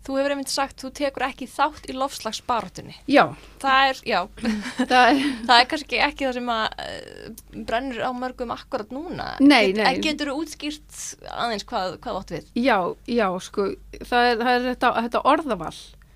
Þú 0.05 0.15
hefur 0.19 0.33
einmitt 0.35 0.51
sagt, 0.53 0.77
þú 0.81 0.89
tekur 0.93 1.23
ekki 1.25 1.47
þátt 1.49 1.87
í 1.89 1.93
lofslagsbarátunni. 1.97 2.93
já, 3.09 3.23
Það 3.61 3.87
er, 3.89 4.01
já, 4.05 4.19
það 4.91 5.07
er 5.09 5.21
það 5.47 5.59
er 5.59 5.69
kannski 5.71 6.01
ekki 6.05 6.27
það 6.27 6.33
sem 6.37 6.51
að 6.53 6.65
uh, 6.85 7.63
brennur 7.65 8.01
á 8.05 8.11
mörgum 8.13 8.53
akkurat 8.53 8.93
núna. 8.93 9.31
Nei, 9.41 9.73
Get, 9.73 9.81
nei. 9.81 10.01
Getur 10.05 10.29
þú 10.29 10.43
útskýrt 10.43 10.99
aðeins 11.33 11.65
hvað, 11.65 11.97
hvað 12.05 12.19
átt 12.21 12.33
við? 12.35 12.51
já, 12.53 12.77
já, 13.09 13.27
sko 13.41 13.67
það 14.05 14.29
er, 14.29 14.37
það 14.43 14.53
er 14.53 14.67
þetta, 14.71 14.93
þetta 15.07 15.23
orðaval 15.33 15.75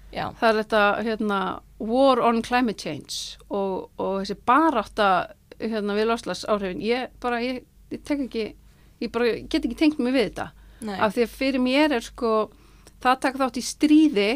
Já, 0.09 0.25
það 0.39 0.47
er 0.49 0.57
þetta 0.63 0.83
hérna, 1.05 1.39
war 1.79 2.21
on 2.25 2.41
climate 2.45 2.81
change 2.81 3.37
og, 3.49 3.89
og 4.01 4.21
þessi 4.23 4.37
barátta 4.45 5.09
hérna, 5.59 5.95
við 5.97 6.07
loslas 6.09 6.45
áhrifin 6.49 6.81
ég 6.83 7.09
bara, 7.21 7.39
ég, 7.43 7.63
ég 7.91 8.03
tek 8.07 8.19
ekki 8.27 8.45
ég 9.01 9.11
bara 9.11 9.31
get 9.49 9.63
ekki 9.65 9.75
tengt 9.79 9.99
mig 9.99 10.13
við 10.13 10.29
þetta. 10.29 10.49
Nei. 10.79 10.95
af 10.95 11.11
því 11.15 11.23
að 11.25 11.33
fyrir 11.35 11.59
mér 11.59 11.91
er 11.97 12.05
sko 12.05 12.29
það 13.03 13.17
taka 13.25 13.39
þátt 13.41 13.57
í 13.59 13.63
stríði 13.67 14.27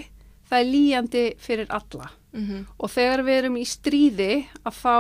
það 0.50 0.58
er 0.60 0.68
líjandi 0.74 1.24
fyrir 1.40 1.70
alla. 1.72 2.10
Mm 2.34 2.66
og 2.80 2.90
þegar 2.92 3.24
við 3.24 3.38
erum 3.44 3.58
í 3.62 3.64
stríði 3.70 4.32
að 4.66 4.74
þá, 4.82 4.98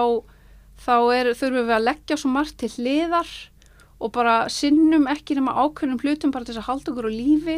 þá 0.85 0.95
er, 1.17 1.31
þurfum 1.35 1.67
við 1.67 1.75
að 1.75 1.83
leggja 1.89 2.17
svo 2.17 2.29
margt 2.31 2.57
til 2.61 2.69
hliðar 2.77 3.31
og 4.03 4.11
bara 4.15 4.35
sinnum 4.51 5.07
ekki 5.11 5.35
nema 5.35 5.53
ákveðnum 5.55 5.99
hlutum 6.03 6.31
bara 6.31 6.45
til 6.45 6.55
þess 6.55 6.63
að 6.63 6.69
halda 6.71 6.91
okkur 6.91 7.07
á 7.07 7.13
lífi. 7.13 7.57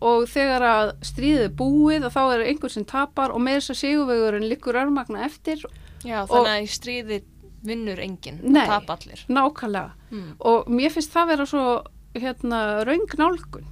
Og 0.00 0.22
þegar 0.32 0.62
að 0.64 0.90
stríðið 1.04 1.42
er 1.44 1.54
búið 1.58 2.04
og 2.08 2.12
þá 2.14 2.20
er 2.34 2.44
einhver 2.48 2.72
sem 2.72 2.84
tapar 2.88 3.34
og 3.34 3.42
með 3.44 3.58
þess 3.58 3.72
að 3.74 3.80
sigurvegurinn 3.82 4.46
liggur 4.48 4.78
örmagna 4.80 5.24
eftir. 5.26 5.60
Já, 6.06 6.22
og- 6.22 6.30
þannig 6.30 6.52
að 6.54 6.62
í 6.64 6.70
stríði 6.72 7.18
vinnur 7.64 7.98
enginn, 8.00 8.40
Nei. 8.42 8.66
það 8.66 8.86
tap 8.86 8.90
allir. 8.96 9.24
nákvæmlega 9.28 9.90
Mm. 10.10 10.34
og 10.40 10.66
mér 10.68 10.90
finnst 10.90 11.12
það 11.12 11.26
vera 11.28 11.46
svo 11.46 11.82
hérna 12.14 12.84
raung 12.84 13.06
nálgun 13.18 13.66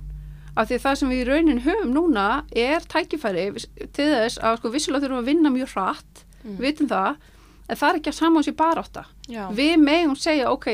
af 0.57 0.69
því 0.69 0.75
að 0.77 0.83
það 0.85 0.95
sem 0.99 1.09
við 1.11 1.23
í 1.23 1.29
raunin 1.29 1.61
höfum 1.65 1.93
núna 1.95 2.45
er 2.55 2.81
tækifæri 2.81 3.67
til 3.93 4.05
þess 4.13 4.39
að 4.39 4.59
sko 4.59 4.71
vissulega 4.71 5.07
þurfum 5.07 5.23
að 5.23 5.31
vinna 5.33 5.51
mjög 5.51 5.69
hratt 5.75 6.25
Mm. 6.45 6.57
við 6.59 6.61
vitum 6.69 6.89
það, 6.89 7.17
en 7.69 7.77
það 7.77 7.89
er 7.91 7.99
ekki 7.99 8.11
að 8.13 8.15
saman 8.21 8.43
sér 8.45 8.57
barátta 8.57 9.05
Já. 9.29 9.49
við 9.51 9.77
megum 9.83 10.15
segja, 10.17 10.51
ok, 10.53 10.67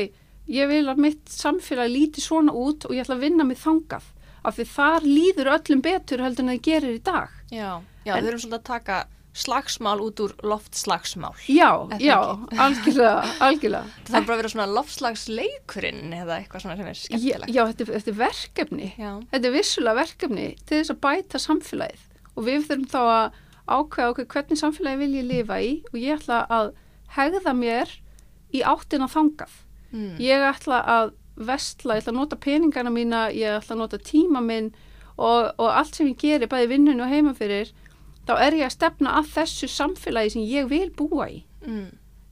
ég 0.47 0.67
vil 0.69 0.85
að 0.85 0.97
mitt 0.97 1.25
samfélag 1.25 1.89
líti 1.89 2.21
svona 2.21 2.51
út 2.53 2.85
og 2.85 2.91
ég 2.91 3.01
ætla 3.05 3.15
að 3.17 3.19
vinna 3.25 3.43
mig 3.43 3.57
þangað, 3.57 4.03
af 4.45 4.55
því 4.57 4.65
þar 4.75 5.01
líður 5.01 5.49
öllum 5.57 5.81
betur 5.81 6.19
heldur 6.21 6.43
en 6.45 6.49
það 6.53 6.61
gerir 6.61 6.93
í 6.99 7.03
dag 7.03 7.29
Já, 7.51 7.81
já 8.05 8.15
En- 8.15 8.23
við 8.23 8.27
erum 8.29 8.39
svolítið 8.39 8.59
að 8.59 8.63
taka 8.63 9.05
slagsmál 9.35 9.99
út 9.99 10.19
úr 10.23 10.33
loftslagsmál. 10.47 11.33
já, 11.51 11.69
já, 11.99 12.19
algjörlega 12.65 13.23
algjörlega 13.43 13.85
Það 14.07 14.15
er 14.19 14.27
bara 14.29 14.35
að 14.37 14.41
vera 14.41 14.51
svona 14.53 14.67
loftslagsleikurinn 14.77 16.13
eða 16.15 16.37
eitthvað 16.39 16.63
svona 16.63 16.77
sem 16.79 16.87
er 16.87 16.95
já, 16.95 17.01
skemmtilegt. 17.03 17.55
já 17.55 17.61
þetta, 17.69 17.83
er- 17.85 17.93
þetta 17.99 18.11
er 18.13 18.19
verkefni 18.21 18.87
Já. 18.97 19.11
þetta 19.33 19.49
er 19.49 19.55
vissulega 19.55 19.99
verkefni 19.99 20.47
til 20.65 20.79
þess 20.79 20.93
að 20.95 21.01
bæta 21.05 21.41
samfélagið 21.43 22.05
og 22.35 22.47
við 22.47 22.65
þurfum 22.69 22.87
þá 22.93 23.01
að 23.01 23.41
ákveða 23.75 24.09
okkur 24.13 24.29
hvernig 24.35 24.59
samfélagi 24.61 24.99
vil 25.01 25.13
ég 25.19 25.27
lifa 25.29 25.59
í 25.65 25.71
og 25.91 25.99
ég 25.99 26.19
ætla 26.19 26.39
að 26.49 26.73
hegða 27.17 27.53
mér 27.57 27.93
í 28.55 28.63
áttina 28.63 29.07
þangað 29.11 29.61
Mm. 29.95 30.17
ég 30.19 30.41
ætla 30.43 30.81
að 30.91 31.11
vestla, 31.47 31.95
ég 31.95 32.01
ætla 32.03 32.11
að 32.11 32.17
nota 32.17 32.35
peningana 32.35 32.89
mína, 32.91 33.19
ég 33.31 33.53
ætla 33.61 33.75
að 33.75 33.79
nota 33.79 33.97
tíma 34.01 34.41
minn 34.43 34.65
og, 35.15 35.53
og 35.55 35.69
allt 35.71 35.95
sem 35.95 36.09
ég 36.09 36.17
geri 36.19 36.49
bæði 36.51 36.67
vinnunni 36.73 36.99
og 37.05 37.07
heima 37.13 37.31
fyrir 37.37 37.69
þá 38.25 38.33
er 38.39 38.57
ég 38.59 38.69
að 38.69 38.75
stefna 38.75 39.15
að 39.19 39.29
þessu 39.35 39.69
samfélagi 39.71 40.35
sem 40.35 40.47
ég 40.49 40.69
vil 40.71 40.89
búa 40.95 41.29
í. 41.31 41.43
Mm. 41.65 41.91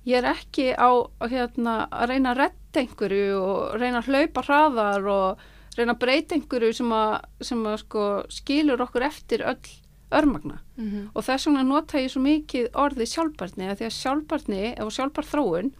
Ég 0.10 0.20
er 0.20 0.30
ekki 0.34 0.74
á 0.76 0.90
hérna, 1.32 1.88
að 1.88 2.10
reyna 2.12 2.34
að 2.34 2.42
redda 2.42 2.82
einhverju 2.82 3.38
og 3.40 3.78
reyna 3.80 4.02
að 4.02 4.10
hlaupa 4.12 4.44
hraðar 4.44 5.08
og 5.14 5.46
reyna 5.78 5.96
að 5.96 6.02
breyta 6.02 6.36
einhverju 6.36 6.74
sem 6.80 6.92
að, 6.98 7.14
sem 7.42 7.62
að 7.70 7.78
sko, 7.86 8.08
skilur 8.34 8.84
okkur 8.84 9.08
eftir 9.08 9.46
öll 9.48 9.72
örmagna. 10.14 10.60
Mm 10.78 11.10
Og 11.14 11.24
þess 11.24 11.48
vegna 11.48 11.64
nota 11.64 12.02
ég 12.02 12.12
svo 12.12 12.22
mikið 12.22 12.68
orðið 12.74 13.14
sjálfbarni 13.14 13.70
að 13.70 13.78
því 13.80 13.86
að 13.86 13.98
sjálfbarni 13.98 14.66
og 14.84 14.92
sjálfbar 14.92 15.26
þróun 15.26 15.72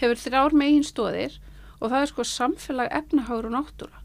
hefur 0.00 0.22
þrjár 0.22 0.56
megin 0.56 0.84
stóðir 0.86 1.40
og 1.80 1.90
það 1.90 2.00
er 2.00 2.10
sko 2.12 2.24
samfélag 2.24 2.92
efnahagur 2.92 3.50
og 3.50 3.56
náttúra. 3.58 3.98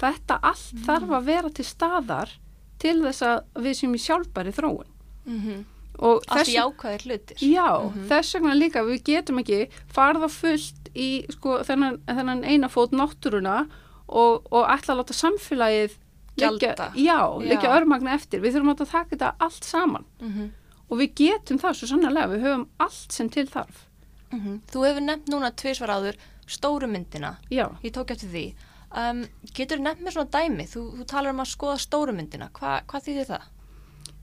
Þetta 0.00 0.40
allt 0.42 0.82
þarf 0.84 1.14
að 1.14 1.28
vera 1.30 1.50
til 1.50 1.64
staðar 1.64 2.34
til 2.82 2.98
þess 3.04 3.22
að 3.22 3.64
við 3.64 3.78
séum 3.78 3.94
í 3.94 4.02
sjálfbæri 4.02 4.52
þróun. 4.52 4.90
-hmm. 5.26 5.64
Og 5.98 6.22
Allt 6.28 6.40
þess, 6.46 6.50
í 6.50 6.58
ákvæðir 6.58 7.02
hlutir. 7.06 7.36
já, 7.38 7.70
Mhm. 7.90 8.08
þess 8.08 8.34
vegna 8.34 8.54
líka 8.58 8.82
við 8.82 9.02
getum 9.04 9.38
ekki 9.38 9.68
farða 9.94 10.28
fullt 10.28 10.88
í 10.94 11.24
sko, 11.30 11.58
þennan, 11.62 11.98
þennan 12.06 12.42
einafót 12.44 12.90
náttúruna 12.90 13.68
og, 14.08 14.42
og 14.52 14.66
ætla 14.68 14.94
að 14.94 14.98
láta 15.04 15.14
samfélagið 15.14 15.92
Gjalda. 16.36 16.90
já, 16.96 17.38
liggja 17.40 17.70
örmagna 17.78 18.10
eftir. 18.14 18.40
Við 18.40 18.54
þurfum 18.54 18.74
að 18.74 18.90
taka 18.90 19.16
þetta 19.16 19.34
allt 19.40 19.64
saman 19.64 20.04
Mm 20.20 20.50
og 20.90 20.98
við 20.98 21.14
getum 21.14 21.58
það 21.58 21.72
svo 21.74 21.86
sannlega, 21.88 22.28
við 22.28 22.42
höfum 22.42 22.66
allt 22.78 23.12
sem 23.12 23.28
til 23.30 23.46
þarf. 23.46 23.86
Þú 24.30 24.82
hefur 24.84 25.00
nefnt 25.00 25.26
núna 25.32 25.50
tvisvar 25.54 25.88
áður 25.88 26.16
stóru 26.46 26.86
myndina. 26.90 27.36
Já, 27.50 27.70
Ég 27.82 27.92
tók 27.92 28.10
eftir 28.10 28.28
því. 28.30 28.54
Um, 28.94 29.26
getur 29.54 29.78
nefnt 29.78 30.02
mér 30.02 30.12
svona 30.12 30.30
dæmi? 30.30 30.66
Þú, 30.68 30.98
þú 30.98 31.04
talar 31.06 31.30
um 31.30 31.40
að 31.40 31.56
skoða 31.56 31.78
stóru 31.80 32.12
myndina. 32.14 32.50
Hva, 32.52 32.82
hvað 32.86 33.02
þýðir 33.06 33.26
það? 33.26 33.42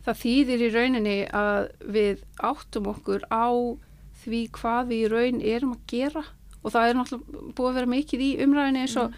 Það 0.06 0.20
þýðir 0.22 0.64
í 0.66 0.70
rauninni 0.76 1.18
að 1.38 1.72
við 1.96 2.22
áttum 2.42 2.92
okkur 2.92 3.26
á 3.30 3.50
því 4.22 4.42
hvað 4.58 4.92
við 4.92 5.02
í 5.02 5.10
raun 5.12 5.42
erum 5.42 5.76
að 5.76 5.84
gera. 5.92 6.24
Og 6.62 6.74
það 6.74 6.88
er 6.88 6.98
náttúrulega 6.98 7.52
búið 7.58 7.70
að 7.70 7.78
vera 7.80 7.92
mikið 7.96 8.24
í 8.26 8.32
umræðinni 8.46 8.84
eins 8.86 8.96
og, 9.02 9.16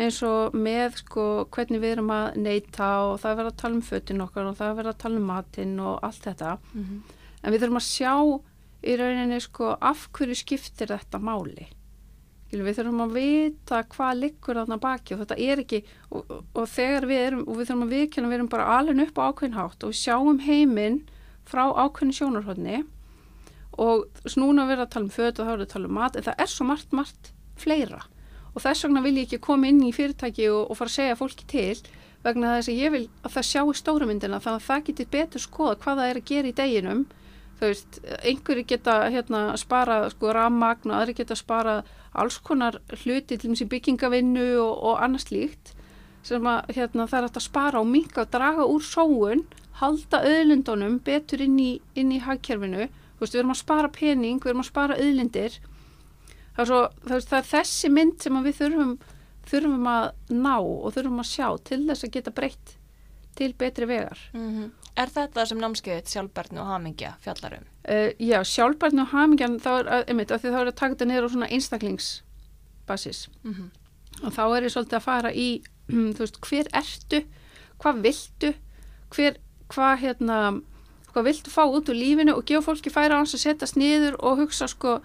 eins 0.00 0.20
og 0.24 0.56
með 0.56 1.00
sko 1.02 1.26
hvernig 1.52 1.82
við 1.82 1.96
erum 1.96 2.12
að 2.16 2.38
neyta 2.40 2.90
og 3.10 3.18
það 3.20 3.30
er 3.30 3.40
verið 3.40 3.52
að 3.52 3.62
tala 3.62 3.76
um 3.76 3.86
fötin 3.90 4.24
okkar 4.24 4.50
og 4.50 4.58
það 4.60 4.70
er 4.70 4.78
verið 4.80 4.92
að 4.94 5.00
tala 5.04 5.20
um 5.20 5.30
matinn 5.32 5.80
og 5.80 5.96
allt 6.08 6.28
þetta. 6.28 6.58
Mm 6.72 6.84
-hmm. 6.84 7.00
en 7.42 7.52
við 7.52 7.60
þurfum 7.62 7.82
að 7.82 7.90
sjá 7.90 8.14
í 8.86 8.96
rauninni 8.96 9.40
sko 9.40 9.76
af 9.80 10.08
hverju 10.12 10.34
skiptir 10.34 10.92
þetta 10.94 11.18
máli 11.18 11.68
við 12.52 12.78
þurfum 12.78 13.02
að 13.02 13.14
vita 13.16 13.82
hvað 13.90 14.18
liggur 14.20 14.58
þarna 14.60 14.78
baki 14.82 15.14
og 15.14 15.22
þetta 15.22 15.38
er 15.42 15.62
ekki 15.64 15.80
og, 16.10 16.34
og, 16.54 16.66
þegar 16.70 17.06
við 17.10 17.22
erum, 17.24 17.44
og 17.46 17.58
við 17.58 17.68
þurfum 17.68 17.86
að 17.86 17.94
viðkynna 17.96 18.30
við 18.30 18.38
erum 18.38 18.50
bara 18.52 18.68
alveg 18.78 19.02
upp 19.06 19.18
á 19.18 19.26
ákveðin 19.26 19.56
hátt 19.56 19.86
og 19.86 19.92
við 19.92 20.00
sjáum 20.02 20.42
heiminn 20.46 21.00
frá 21.46 21.64
ákveðin 21.74 22.14
sjónarhóðni 22.20 22.82
og 23.82 24.06
snúna 24.24 24.66
vera 24.70 24.86
að 24.86 24.92
tala 24.94 25.08
um 25.08 25.12
föt 25.12 25.40
og 25.40 25.48
þá 25.48 25.52
er 25.52 25.64
að 25.66 25.72
tala 25.74 25.90
um 25.90 25.98
mat 25.98 26.16
en 26.16 26.26
það 26.26 26.40
er 26.42 26.52
svo 26.52 26.66
margt, 26.68 26.94
margt 26.96 27.32
fleira. 27.60 28.00
Og 28.54 28.62
þess 28.64 28.86
vegna 28.86 29.02
vil 29.04 29.18
ég 29.18 29.26
ekki 29.26 29.42
koma 29.44 29.68
inn 29.68 29.82
í 29.84 29.92
fyrirtæki 29.92 30.48
og, 30.48 30.70
og 30.70 30.78
fara 30.78 30.88
að 30.88 30.96
segja 30.96 31.18
fólki 31.18 31.48
til 31.50 31.76
vegna 32.24 32.56
þess 32.56 32.72
að 32.72 32.80
ég 32.80 32.94
vil 32.94 33.04
að 33.20 33.34
það 33.36 33.48
sjáu 33.50 33.74
stórumyndina 33.76 34.40
þannig 34.40 34.62
að 34.62 34.68
það 34.70 34.86
getur 34.88 35.10
betur 35.12 35.44
skoða 35.44 35.78
hvað 35.82 36.00
það 36.00 36.10
er 36.10 36.20
að 36.20 36.28
gera 36.30 36.48
í 36.50 36.56
deginum 36.56 37.02
þú 37.56 37.70
veist, 37.70 38.00
einhverju 38.22 38.66
geta 38.68 38.96
hérna 39.12 39.56
spara 39.60 40.10
sko 40.12 40.32
rammagn 40.36 40.92
og 40.92 40.98
aðri 40.98 41.16
geta 41.20 41.36
spara 41.38 41.78
alls 42.12 42.38
konar 42.44 42.80
hluti 43.02 43.36
til 43.36 43.52
þessi 43.52 43.68
byggingavinnu 43.72 44.48
og, 44.60 44.72
og 44.90 45.02
annars 45.04 45.30
líkt 45.32 45.72
sem 46.26 46.46
að 46.50 46.74
hérna 46.76 47.06
það 47.06 47.18
er 47.18 47.28
að 47.30 47.44
spara 47.44 47.80
og 47.80 47.88
minka 47.88 48.24
og 48.24 48.32
draga 48.34 48.66
úr 48.66 48.82
sóun 48.84 49.44
halda 49.80 50.22
öðlindunum 50.24 50.98
betur 51.04 51.42
inn 51.44 51.58
í, 51.60 51.72
í 51.94 52.20
hagkerfinu, 52.24 52.88
þú 52.88 53.24
veist, 53.24 53.34
við 53.34 53.42
erum 53.42 53.52
að 53.52 53.60
spara 53.60 53.92
pening, 53.92 54.40
við 54.40 54.52
erum 54.52 54.64
að 54.64 54.70
spara 54.70 54.96
öðlindir 55.00 55.58
það 56.56 56.62
er, 56.62 56.70
svo, 56.70 56.80
það 57.04 57.38
er 57.38 57.48
þessi 57.50 57.92
mynd 57.92 58.24
sem 58.24 58.40
við 58.46 58.58
þurfum, 58.60 58.96
þurfum 59.50 59.90
að 59.92 60.08
ná 60.32 60.56
og 60.56 60.88
þurfum 60.96 61.22
að 61.22 61.30
sjá 61.30 61.48
til 61.68 61.82
þess 61.90 62.06
að 62.06 62.14
geta 62.16 62.34
breytt 62.36 62.74
til 63.36 63.52
betri 63.52 63.88
vegar. 63.88 64.18
Mm 64.32 64.48
-hmm. 64.48 64.70
Er 64.96 65.10
þetta 65.12 65.44
sem 65.46 65.58
námskeiðið 65.60 66.12
sjálfbærtni 66.12 66.60
og 66.62 66.68
hamingja 66.70 67.14
fjallarum? 67.24 67.66
Uh, 67.84 68.10
já, 68.22 68.38
sjálfbærtni 68.48 69.02
og 69.04 69.10
hamingjan 69.12 69.58
þá 69.60 69.72
er, 69.78 69.90
einmitt, 70.08 70.32
þá 70.32 70.46
er 70.48 70.70
að 70.70 70.78
taka 70.78 70.94
þetta 70.94 71.08
niður 71.10 71.26
á 71.28 71.32
svona 71.34 71.50
einstaklingsbasis 71.52 73.26
Mm 73.42 73.54
-hmm. 73.54 73.68
og 74.26 74.32
þá 74.32 74.44
er 74.56 74.62
ég 74.64 74.72
svolítið 74.72 74.96
að 74.96 75.08
fara 75.08 75.32
í 75.32 75.48
þú 76.16 76.18
veist, 76.18 76.40
hver 76.40 76.66
ertu, 76.72 77.24
hvað 77.78 78.02
viltu 78.02 78.54
hver, 79.14 79.36
hvað 79.68 79.98
hérna 80.00 80.38
hvað 81.12 81.24
viltu 81.24 81.50
fá 81.50 81.64
út 81.64 81.88
úr 81.88 81.96
lífinu 81.96 82.34
og 82.36 82.44
gefa 82.44 82.66
fólki 82.66 82.90
færa 82.92 83.16
á 83.16 83.20
hans 83.20 83.34
að 83.34 83.44
setjast 83.44 83.76
niður 83.76 84.16
og 84.20 84.36
hugsa 84.42 84.68
sko 84.68 85.00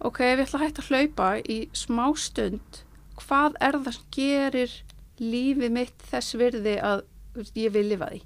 ok, 0.00 0.20
ég 0.20 0.42
ætla 0.44 0.60
að 0.60 0.64
hætta 0.64 0.82
að 0.82 0.88
hlaupa 0.88 1.28
í 1.40 1.58
smá 1.72 2.06
stund 2.16 2.82
hvað 3.18 3.56
er 3.60 3.78
það 3.78 3.94
sem 3.96 4.10
gerir 4.14 4.74
lífið 5.18 5.72
mitt 5.74 6.04
þess 6.10 6.36
virði 6.38 6.76
að 6.84 7.02
ég 7.58 7.72
vil 7.74 7.88
lifa 7.88 8.10
því 8.12 8.20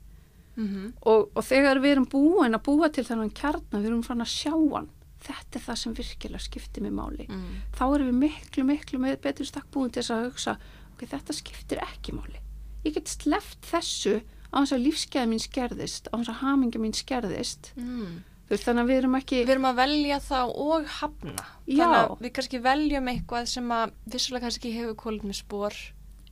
Mm 0.54 0.66
-hmm. 0.68 0.92
og, 1.08 1.30
og 1.34 1.44
þegar 1.44 1.80
við 1.80 1.90
erum 1.90 2.08
búin 2.12 2.54
að 2.54 2.64
búa 2.66 2.88
til 2.92 3.04
þennan 3.04 3.30
kjarnar, 3.32 3.80
við 3.80 3.86
erum 3.86 4.02
fann 4.02 4.20
að 4.20 4.34
sjá 4.34 4.52
hann 4.52 4.90
þetta 5.22 5.58
er 5.58 5.64
það 5.66 5.78
sem 5.78 5.94
virkilega 5.94 6.42
skiptir 6.42 6.82
mig 6.82 6.92
máli 6.92 7.26
mm. 7.28 7.54
þá 7.76 7.84
erum 7.94 8.10
við 8.10 8.18
miklu, 8.24 8.64
miklu 8.64 8.98
með 9.02 9.20
betur 9.22 9.48
stakk 9.48 9.70
búin 9.70 9.92
til 9.92 10.02
þess 10.02 10.14
að 10.16 10.26
hugsa 10.26 10.56
ok, 10.92 11.06
þetta 11.06 11.36
skiptir 11.36 11.82
ekki 11.84 12.16
máli 12.16 12.42
ég 12.84 12.96
get 12.96 13.08
sleft 13.08 13.62
þessu 13.70 14.20
á 14.52 14.56
þess 14.60 14.74
að 14.76 14.84
lífskeiða 14.86 15.30
mín 15.30 15.42
skerðist 15.42 16.10
á 16.10 16.14
þess 16.18 16.32
að 16.34 16.42
hamingja 16.42 16.82
mín 16.82 16.96
skerðist 16.96 17.72
Mm. 17.76 18.22
þannig 18.52 18.82
að 18.82 18.90
við 18.90 18.98
erum 19.00 19.14
ekki 19.16 19.38
Við 19.46 19.54
erum 19.54 19.70
að 19.70 19.78
velja 19.80 20.18
þá 20.20 20.40
og 20.44 20.88
hafna. 20.98 21.44
Já. 21.64 21.78
Þannig 21.78 22.00
að 22.02 22.18
við 22.20 22.32
kannski 22.36 22.58
veljum 22.60 23.08
eitthvað 23.08 23.46
sem 23.48 23.70
að 23.72 23.94
vissulega 24.04 24.44
kannski 24.44 24.72
hefur 24.74 24.98
kólið 25.00 25.24
með 25.30 25.38
spór 25.38 25.78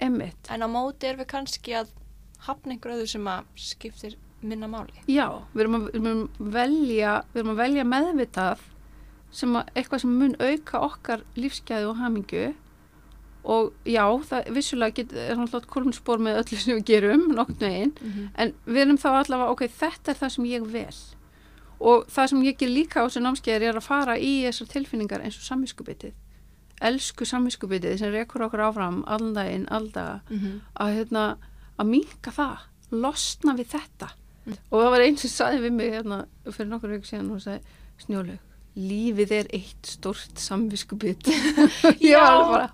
emmitt 0.00 0.50
en 0.52 0.64
á 0.64 0.68
móti 0.68 1.08
erum 1.08 1.22
við 1.22 1.30
kannski 1.32 1.78
að 1.80 1.94
hafna 2.46 2.74
einhverju 2.74 2.96
öðru 2.98 3.06
sem 3.12 3.26
að 3.30 3.44
skiptir 3.56 4.16
minna 4.40 4.68
máli. 4.70 4.94
Já, 5.10 5.26
við 5.52 5.60
erum, 5.66 5.74
að, 5.76 5.86
við 5.92 6.06
erum 6.06 6.22
að 6.40 6.52
velja 6.56 7.14
við 7.32 7.42
erum 7.42 7.52
að 7.54 7.60
velja 7.60 7.84
meðvitað 7.84 8.66
sem 9.30 9.56
að, 9.56 9.68
eitthvað 9.76 10.00
sem 10.00 10.18
mun 10.18 10.36
auka 10.40 10.80
okkar 10.86 11.24
lífsgæði 11.36 11.86
og 11.90 11.96
hamingu 12.00 12.46
og 13.50 13.70
já, 13.88 14.04
það 14.28 14.50
vissulega 14.56 14.96
get, 14.98 15.12
er 15.16 15.38
náttúrulega 15.38 15.72
kolumnspor 15.72 16.20
með 16.20 16.40
öllu 16.42 16.58
sem 16.60 16.74
við 16.76 16.84
gerum 16.90 17.28
nokkurnu 17.32 17.70
einn, 17.70 17.92
Mm 18.00 18.10
-hmm. 18.10 18.28
en 18.36 18.52
við 18.66 18.82
erum 18.82 18.98
þá 18.98 19.08
allavega 19.08 19.50
ok, 19.50 19.62
þetta 19.68 20.10
er 20.10 20.16
það 20.20 20.28
sem 20.34 20.44
ég 20.44 20.66
vel 20.72 20.96
og 21.80 22.06
það 22.08 22.26
sem 22.28 22.42
ég 22.42 22.56
ger 22.58 22.68
líka 22.68 23.00
á 23.00 23.06
þessu 23.08 23.20
námskeiðir 23.24 23.62
er 23.68 23.76
að 23.76 23.86
fara 23.88 24.18
í 24.18 24.44
þessar 24.44 24.66
tilfinningar 24.68 25.20
eins 25.24 25.36
og 25.36 25.42
samviskubitið. 25.48 26.12
Elsku 26.80 27.24
samviskubitið 27.24 27.98
sem 27.98 28.12
rekur 28.12 28.42
okkur 28.42 28.60
áfram 28.60 29.04
allan 29.06 29.34
daginn, 29.34 29.66
alldaga 29.70 30.20
að, 30.74 30.94
hérna, 30.96 31.36
að 31.80 31.90
minka 31.96 32.32
það 32.36 32.66
losna 33.04 33.56
við 33.58 33.74
þetta 33.76 34.12
Mm. 34.40 34.54
og 34.72 34.80
það 34.80 34.86
var 34.94 35.02
einn 35.04 35.16
sem 35.20 35.30
saði 35.30 35.58
við 35.66 35.72
mig 35.76 35.90
hérna, 35.92 36.16
fyrir 36.48 36.68
nokkur 36.70 36.94
veikur 36.94 37.08
síðan 37.10 37.26
og 37.34 37.42
sagði 37.44 37.74
snjólaug, 38.00 38.38
lífið 38.80 39.32
er 39.36 39.48
eitt 39.58 39.90
stort 39.90 40.40
samviskubit 40.40 41.28
ég 42.00 42.06
Já. 42.08 42.70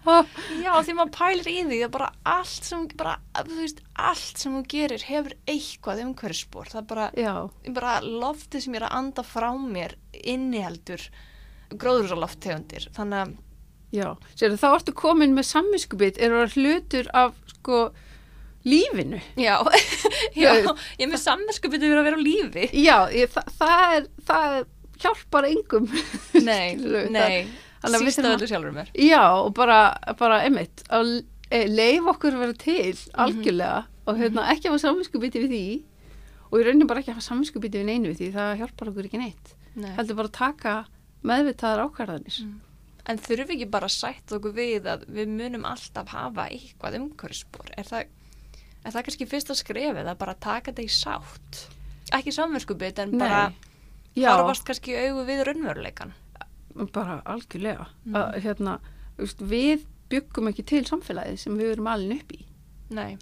Já, 0.62 0.70
því 0.86 0.94
maður 0.94 1.10
pælir 1.16 1.50
í 1.50 1.56
því 1.66 1.80
að 1.88 1.90
bara 1.96 2.12
allt 2.36 2.68
sem, 2.70 2.84
bara, 2.94 3.16
þú 3.34 3.58
veist, 3.58 3.82
allt 3.98 4.38
sem 4.44 4.54
þú 4.54 4.62
gerir 4.76 5.04
hefur 5.08 5.34
eitthvað 5.50 6.04
umhverfspor. 6.04 6.70
Það 6.70 6.80
er 6.84 6.88
bara, 6.94 7.08
bara 7.80 7.96
loftið 8.06 8.62
sem 8.68 8.78
ég 8.78 8.80
er 8.84 8.86
að 8.86 8.96
anda 9.02 9.26
frá 9.26 9.50
mér 9.58 9.96
inniheldur 10.22 11.02
gróðursaloftegundir. 11.74 12.88
Þannig 12.96 13.22
að, 13.24 13.34
já 13.96 14.08
Sér, 14.38 14.54
þá 14.60 14.68
ertu 14.76 14.94
komin 15.02 15.34
með 15.36 15.50
samviskubit 15.50 16.18
eru 16.22 16.44
það 16.44 16.56
hlutur 16.60 17.10
af 17.26 17.34
sko 17.56 17.88
lífinu 18.66 19.20
já, 19.38 19.54
já, 20.42 20.50
ég 20.58 21.04
er 21.06 21.10
með 21.12 21.22
samverskupið 21.22 21.86
yfir 21.88 22.00
að 22.00 22.08
vera 22.08 22.18
á 22.18 22.26
lífi. 22.26 22.66
já, 22.82 22.96
ég, 23.14 23.30
það, 23.34 23.52
það, 23.60 23.84
er, 23.98 24.08
það 24.30 24.56
hjálpar 25.04 25.48
engum 25.50 25.88
Nei, 26.48 26.76
nei, 27.12 27.46
að 27.84 27.98
að- 27.98 28.30
öllu 28.34 28.48
sjálfur 28.50 28.72
mér. 28.74 28.90
Já, 28.98 29.22
og 29.44 29.52
bara, 29.56 29.80
bara 30.18 30.40
einmitt, 30.46 30.82
að 30.90 31.18
e, 31.50 31.62
leif 31.70 32.08
okkur 32.14 32.34
að 32.38 32.42
vera 32.46 32.58
til 32.62 32.96
algjörlega 33.26 33.84
og 34.06 34.18
hérna, 34.20 34.48
ekki 34.54 34.70
hafa 34.70 34.82
samvinskubiti 34.82 35.42
við 35.44 35.52
því 35.54 35.64
og 36.46 36.60
í 36.60 36.66
rauninni 36.66 36.86
bara 36.88 37.02
ekki 37.02 37.14
hafa 37.14 37.24
samvinskubiti 37.26 37.80
við 37.82 37.88
neinu 37.90 38.12
við 38.12 38.20
því, 38.20 38.28
það 38.36 38.52
hjálpar 38.62 38.90
okkur 38.92 39.08
ekki 39.08 39.18
neitt. 39.20 39.54
Nei. 39.76 39.90
Heldur 39.98 40.16
bara 40.20 40.30
að 40.30 40.36
taka 40.38 40.74
meðvitaðar 41.26 41.82
ákvarðanir. 41.88 42.36
Mm. 42.46 42.54
En 43.10 43.18
þurfum 43.22 43.48
við 43.50 43.56
ekki 43.56 43.66
bara 43.74 43.88
að 43.90 43.94
sætta 43.96 44.38
okkur 44.38 44.54
við 44.56 44.86
að 44.90 45.02
við 45.14 45.32
munum 45.34 45.66
alltaf 45.68 46.08
hafa 46.14 46.46
eitthvað 46.54 46.96
umhverfspor? 47.00 47.72
Er 47.78 47.86
það, 47.90 48.06
er 48.86 48.94
það 48.94 49.06
kannski 49.08 49.26
fyrsta 49.30 49.56
skrefið 49.58 50.06
að 50.10 50.18
bara 50.20 50.34
taka 50.34 50.72
þetta 50.72 50.84
í 50.86 50.92
sátt? 50.92 51.62
Ekki 52.14 52.32
samverskubit 52.34 52.98
en 53.02 53.16
bara 53.18 53.52
já, 54.14 54.30
horfast 54.30 54.64
kannski 54.66 54.94
í 54.94 55.08
augu 55.08 55.24
við 55.26 55.44
raunveruleikan. 55.48 56.14
bara 56.92 57.22
algjörlega. 57.24 57.86
Mm. 58.04 58.16
Að, 58.20 58.40
hérna, 58.44 58.78
við 59.40 59.86
byggum 60.12 60.48
ekki 60.50 60.62
til 60.62 60.84
samfélagið 60.86 61.38
sem 61.40 61.56
við 61.58 61.72
erum 61.72 61.86
alin 61.90 62.18
upp 62.18 62.32
í. 62.32 62.42
Nei. 62.90 63.16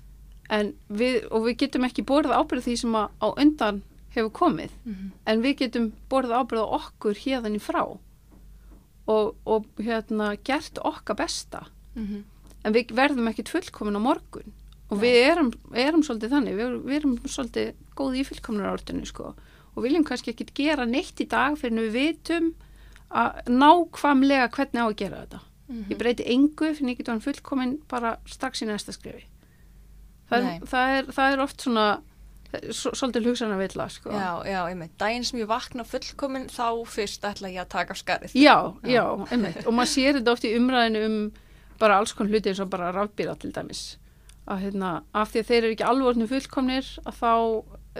En 0.50 0.74
við, 0.88 1.22
og 1.30 1.46
við 1.46 1.56
getum 1.62 1.84
ekki 1.86 2.04
borðið 2.04 2.34
ábyrð 2.36 2.66
því 2.66 2.76
sem 2.76 2.96
að 2.98 3.08
á 3.22 3.26
undan 3.40 3.82
hefur 4.14 4.30
komið. 4.30 4.70
Mm 4.84 4.94
-hmm. 4.94 5.10
en 5.26 5.42
við 5.42 5.56
getum 5.58 5.92
borðið 6.10 6.36
ábyrð 6.38 6.60
á 6.66 6.74
okkur 6.78 7.14
hérðan 7.14 7.56
í 7.56 7.62
frá 7.62 7.82
og, 9.06 9.34
og 9.44 9.64
hérna 9.78 10.36
gert 10.44 10.78
okkar 10.78 11.16
besta 11.16 11.66
Mhm. 11.94 12.24
en 12.64 12.72
við 12.72 12.90
verðum 12.90 13.28
ekkit 13.30 13.48
fullkomin 13.48 13.96
á 13.98 14.02
morgun 14.02 14.52
og 14.90 15.00
við 15.00 15.16
erum, 15.30 15.52
erum 15.74 16.02
svolítið 16.06 16.34
þannig 16.36 16.58
við, 16.58 16.74
við 16.84 16.96
erum 17.00 17.14
svolítið 17.24 17.72
góði 17.96 18.20
í 18.20 18.26
fullkomnar 18.28 18.74
orðinu 18.76 19.06
sko 19.08 19.30
og 19.74 19.82
viljum 19.82 20.04
kannski 20.06 20.30
ekkit 20.34 20.52
gera 20.54 20.84
neitt 20.86 21.20
í 21.20 21.26
dag 21.28 21.56
fyrir 21.58 21.88
við 21.88 21.94
vitum 21.98 22.50
að 23.14 23.40
nákvamlega 23.48 24.48
hvernig 24.54 24.82
á 24.82 24.86
að 24.90 24.96
gera 25.02 25.24
þetta 25.26 25.40
Mhm. 25.64 25.84
ég 25.88 25.96
breyti 25.96 26.24
engu 26.28 26.74
fyrir 26.76 26.90
ég 26.92 26.98
get 26.98 27.06
hann 27.08 27.20
fullkomin 27.24 27.78
bara 27.88 28.18
strax 28.28 28.60
í 28.60 28.66
næsta 28.68 28.92
skrifi 28.92 29.24
það, 30.30 30.60
það, 30.68 30.90
er, 30.98 31.04
það 31.16 31.32
er 31.32 31.40
oft 31.40 31.60
svona 31.64 31.86
svolítið 32.70 33.24
hugsanar 33.30 33.58
vilja 33.58 33.86
sko 33.90 34.10
Já, 34.12 34.44
já, 34.46 34.60
einmitt. 34.68 34.92
Daginn 35.00 35.24
sem 35.24 35.40
ég 35.40 35.48
vakna 35.50 35.82
fullkomin 35.88 36.46
þá 36.52 36.84
fyrst 36.86 37.24
ætla 37.26 37.48
ég 37.50 37.62
að 37.64 37.68
taka 37.72 37.94
skarið. 37.98 38.34
Já, 38.38 38.74
Já. 38.84 38.92
já, 38.92 39.04
einmitt. 39.32 39.66
Og 39.66 39.72
maður 39.74 39.90
sér 39.90 40.18
þetta 40.20 40.32
oft 40.36 40.44
í 40.46 40.52
umræðinu 40.58 41.02
um 41.08 41.32
bara 41.80 41.96
alls 41.98 42.12
konar 42.14 42.30
hluti 42.30 42.52
eins 42.52 42.60
og 42.62 42.70
bara 42.70 42.92
rafbíla 42.94 43.34
til 43.40 43.50
dæmis. 43.56 43.96
Að 44.46 44.58
hérna, 44.66 44.88
af 45.16 45.30
því 45.32 45.40
að 45.40 45.46
þeir 45.50 45.62
eru 45.64 45.72
ekki 45.74 45.84
alveg 45.88 46.08
orðinu 46.10 46.26
fullkomnir, 46.28 46.88
að 47.08 47.14
þá 47.20 47.30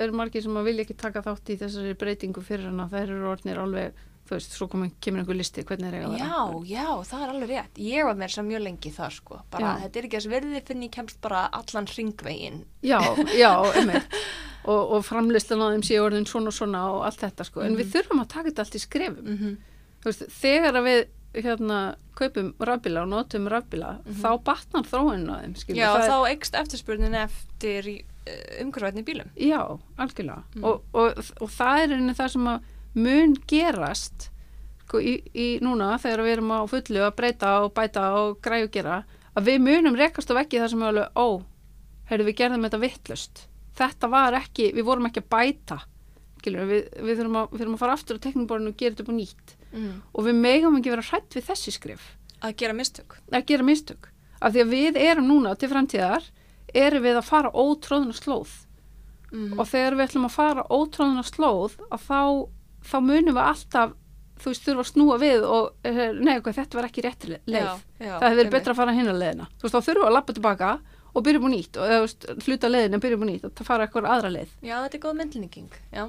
eru 0.04 0.12
margir 0.18 0.42
sem 0.44 0.56
að 0.60 0.64
vilja 0.68 0.84
ekki 0.84 0.96
taka 1.00 1.22
þátt 1.24 1.52
í 1.54 1.56
þessari 1.62 1.94
breytingu 1.96 2.42
fyrir 2.44 2.66
hana. 2.68 2.88
Þeir 2.92 3.12
eru 3.14 3.30
orðinir 3.30 3.60
alveg, 3.62 3.94
þú 4.28 4.34
veist, 4.34 4.52
svo 4.58 4.68
komin, 4.68 4.92
kemur 5.00 5.22
einhver 5.22 5.36
listi, 5.38 5.64
hvernig 5.64 5.88
er 5.88 5.94
eiga 5.94 6.10
að 6.10 6.18
Já, 6.18 6.42
já, 6.68 6.86
það 7.08 7.22
er 7.24 7.32
alveg 7.32 7.48
rétt. 7.54 7.80
Ég 7.80 8.04
var 8.04 8.14
þess 8.20 8.38
að 8.42 8.48
mjög 8.50 8.62
lengi 8.66 8.92
það, 8.92 9.10
sko. 9.16 9.40
Bara, 9.50 9.64
Já. 9.64 9.80
þetta 9.84 9.98
er 10.02 10.04
ekki 10.08 10.16
þess 10.20 10.30
verðið 10.34 10.62
fyrir 10.68 10.82
ég 10.84 10.92
kemst 10.98 11.20
bara 11.24 11.42
allan 11.60 11.86
hringvegin. 11.94 12.60
Já, 12.84 13.00
já, 13.38 13.52
einmitt. 13.80 14.20
Og, 14.64 14.92
og 14.96 15.04
framleyslan 15.04 15.60
á 15.64 15.68
þeim 15.72 15.82
sé 15.84 15.98
orðin 16.00 16.24
svona 16.28 16.48
og 16.52 16.56
svona 16.56 16.84
og 16.92 17.02
allt 17.08 17.20
þetta, 17.24 17.44
sko. 17.48 17.60
En 17.64 17.72
Mhm. 17.72 17.80
við 17.80 17.92
þurfum 17.96 18.20
að 18.24 18.28
taka 18.36 18.48
þetta 18.50 18.64
allt 18.64 18.74
í 18.74 18.84
skrefum. 18.84 19.24
Mm 19.24 19.38
-hmm. 19.38 19.56
Þú 20.04 20.04
veist, 20.12 20.24
þegar 20.40 20.74
að 20.80 20.84
við 20.88 21.06
hérna 21.35 21.97
kaupum 22.14 22.53
rafbíla 22.61 23.03
og 23.03 23.09
notum 23.11 23.49
rafbíla, 23.50 23.99
Mhm. 24.05 24.21
þá 24.23 24.43
batnar 24.45 24.85
þróunin 24.87 25.31
á 25.31 25.37
þeim, 25.43 25.55
skilur. 25.57 25.79
Já, 25.81 25.88
Það 25.95 26.05
er- 26.05 26.11
þá 26.11 26.29
eikst 26.31 26.55
eftirspurnin 26.55 27.14
eftir 27.14 27.88
uh, 28.25 28.62
umhverfætni 28.64 29.05
bílum. 29.05 29.31
Já, 29.37 29.79
algjörlega 29.99 30.43
Mm. 30.55 30.64
og, 30.64 30.83
og, 30.95 31.19
og 31.41 31.49
það 31.50 31.83
er 31.83 31.88
einnig 31.97 32.17
það 32.17 32.31
sem 32.31 32.61
mun 32.95 33.35
gerast 33.47 34.31
sko, 34.87 34.99
í, 35.00 35.23
í 35.35 35.61
núna 35.61 35.99
þegar 35.99 36.23
við 36.25 36.33
erum 36.37 36.50
á 36.55 36.61
fullu 36.71 37.00
að 37.05 37.17
breyta 37.17 37.64
og 37.64 37.75
bæta 37.75 38.05
og 38.14 38.41
græju 38.41 38.71
gera 38.71 39.05
að 39.37 39.45
við 39.45 39.59
munum 39.61 39.97
rekast 39.97 40.31
á 40.31 40.35
veggi 40.38 40.61
þar 40.61 40.69
sem 40.71 40.79
við 40.79 40.88
alveg, 40.93 41.09
ó, 41.17 41.43
heyrðu 42.11 42.25
við 42.29 42.37
gerðum 42.37 42.64
þetta 42.69 42.81
vittlust 42.81 43.47
þetta 43.76 44.09
var 44.11 44.33
ekki, 44.38 44.73
við 44.73 44.85
vorum 44.85 45.07
ekki 45.07 45.21
að 45.25 45.29
bæta 45.35 45.81
við, 46.45 46.88
við, 47.03 47.17
þurfum 47.19 47.37
að, 47.41 47.50
við 47.50 47.61
þurfum 47.64 47.75
að 47.75 47.79
fara 47.81 47.93
aftur 47.97 48.17
á 48.21 48.25
tekniborinu 48.25 48.69
og 48.69 48.76
gera 48.76 48.95
þetta 48.95 49.03
upp 49.03 49.09
á 49.11 49.17
nýtt 49.19 49.55
mm. 49.75 49.97
og 50.14 50.28
við 50.28 50.38
megum 50.40 50.78
ekki 50.78 50.95
vera 50.95 51.09
hrætt 51.11 51.37
við 51.37 51.49
þessi 51.50 51.75
skrif 51.75 52.12
að 52.45 52.59
gera 52.61 52.76
mistök. 52.76 53.19
Að 53.33 53.47
gera 53.49 53.66
mistök. 53.66 54.11
Af 54.45 54.52
því 54.52 54.64
að 54.64 54.73
við 54.75 55.00
erum 55.00 55.28
núna 55.31 55.54
til 55.57 55.71
framtíðar 55.73 56.26
erum 56.75 57.04
við 57.04 57.19
að 57.19 57.28
fara 57.28 57.52
ótróðuna 57.52 58.16
slóð. 58.16 58.61
Mm. 59.35 59.59
og 59.59 59.66
þegar 59.66 59.97
við 59.99 60.04
ætlum 60.04 60.26
að 60.28 60.35
fara 60.37 60.62
ótróðuna 60.71 61.23
slóð 61.26 61.73
að 61.90 62.02
þá, 62.04 62.21
þá 62.87 62.99
munum 63.02 63.35
við 63.35 63.40
alltaf 63.43 63.95
þú 64.40 64.50
veist, 64.50 64.64
þurfa 64.66 64.83
að 64.85 64.90
snúa 64.90 65.16
við 65.23 65.47
og 65.47 65.87
eh, 65.88 66.02
nei, 66.14 66.37
ok, 66.38 66.50
þetta 66.54 66.78
var 66.78 66.88
ekki 66.88 67.04
rétt 67.04 67.26
leið. 67.28 67.54
Já, 67.54 67.71
já, 67.99 68.12
það 68.12 68.26
hefði 68.26 68.40
verið 68.40 68.52
betra 68.54 68.75
að 68.75 68.81
fara 68.81 68.97
hinna 68.97 69.14
leiðina. 69.16 69.47
Þú 69.59 69.66
veist, 69.66 69.76
þá 69.76 69.90
við 69.90 70.02
að 70.04 70.14
lappa 70.16 70.37
tilbaka 70.37 70.73
og 71.14 71.25
byrja 71.26 71.43
á 71.43 71.49
nýtt 71.54 71.78
og 71.78 71.87
eða, 71.87 71.99
þú 71.99 72.07
veist, 72.07 72.49
hluta 72.49 72.71
leiðin 72.71 72.99
en 72.99 73.04
byrja 73.04 73.19
á 73.19 73.26
nýtt 73.31 73.47
og 73.47 73.54
það 73.54 73.71
fara 73.71 73.87
eitthvað 73.87 74.11
aðra 74.11 74.33
leið. 74.35 74.54
Já, 74.61 74.75
þetta 74.75 74.99
er 74.99 75.04
góð 75.04 75.16
myndlíking 75.21 75.78
já, 75.95 76.04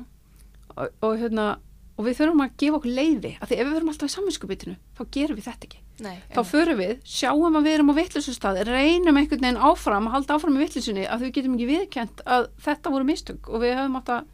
og, 0.75 0.87
og, 0.89 1.11
hérna, 1.21 1.47
og 1.95 2.05
við 2.05 2.17
þurfum 2.19 2.43
að 2.43 2.55
gefa 2.59 2.79
okkur 2.79 2.95
leiði 2.97 3.31
af 3.39 3.49
því 3.49 3.57
ef 3.57 3.67
við 3.67 3.75
verum 3.75 3.89
alltaf 3.91 4.09
í 4.09 4.13
samvinskupitinu 4.13 4.75
þá 4.97 5.03
gerum 5.15 5.37
við 5.39 5.45
þetta 5.47 5.67
ekki. 5.69 5.81
Nei, 6.03 6.15
þá 6.35 6.41
förum 6.49 6.79
við, 6.81 6.95
sjáum 7.07 7.55
að 7.55 7.67
við 7.67 7.75
erum 7.77 7.91
á 7.95 7.99
vittlisustad 7.99 8.57
reynum 8.67 9.19
einhvern 9.19 9.45
veginn 9.45 9.61
áfram 9.63 10.09
að 10.09 10.15
halda 10.17 10.35
áfram 10.35 10.57
í 10.57 10.63
vittlisunni 10.63 11.05
að 11.07 11.23
við 11.23 11.35
getum 11.37 11.53
ekki 11.55 11.69
viðkjent 11.69 12.23
að 12.35 12.49
þetta 12.65 12.91
voru 12.91 13.07
mistök 13.07 13.47
og 13.47 13.63
við 13.63 13.77
höfum 13.79 13.95
átt 14.01 14.11
að 14.11 14.25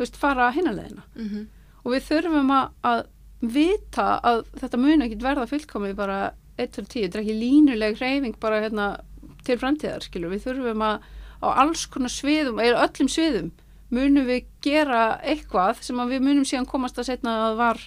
veist, 0.00 0.18
fara 0.18 0.48
hinnalegina 0.50 1.04
mm 1.14 1.28
-hmm. 1.28 1.44
og 1.84 1.94
við 1.94 2.08
þurfum 2.08 2.50
að, 2.56 2.66
að 2.90 3.04
vita 3.40 4.08
að 4.24 4.42
þetta 4.60 4.82
mun 4.82 5.06
ekki 5.06 5.20
verða 5.22 5.46
fullkomið 5.46 5.94
bara 5.94 6.18
1-10, 6.56 6.88
þetta 6.90 7.18
er 7.18 7.22
ekki 7.22 7.38
línuleg 7.38 8.00
reyfing 8.00 8.40
bara 8.40 8.60
hérna 8.64 8.96
til 9.44 9.58
framtíðar 9.60 10.02
skilur, 10.02 10.32
við 10.32 10.48
þurfum 10.48 10.82
að 10.82 11.06
á 11.44 11.48
alls 11.62 11.86
konar 11.86 12.10
sviðum, 12.10 12.58
eða 12.58 12.82
öllum 12.88 13.08
sviðum 13.12 13.50
munum 13.94 14.26
við 14.26 14.48
gera 14.64 15.20
eitthvað 15.22 15.84
sem 15.86 16.02
við 16.10 16.24
munum 16.24 16.48
síðan 16.48 16.66
komast 16.70 16.98
að 16.98 17.10
setna 17.12 17.36
að 17.50 17.60
var 17.60 17.84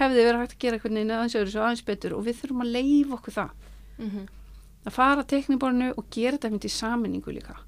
hefði 0.00 0.26
verið 0.26 0.42
hægt 0.42 0.56
að 0.56 0.62
gera 0.64 0.76
eitthvað 0.76 0.96
neina 0.96 1.16
aðeins 1.18 1.38
öðru 1.40 1.54
svo 1.54 1.64
aðeins 1.64 1.86
betur 1.86 2.16
og 2.16 2.26
við 2.26 2.38
þurfum 2.40 2.62
að 2.64 2.74
leifa 2.76 3.16
okkur 3.16 3.36
það. 3.38 3.56
Mm 4.00 4.28
að 4.86 4.94
fara 4.96 5.26
tekniborinu 5.28 5.90
og 5.92 6.06
gera 6.12 6.38
þetta 6.38 6.50
myndi 6.52 6.70
í 6.70 6.72
saminningu 6.72 7.34
líka. 7.34 7.58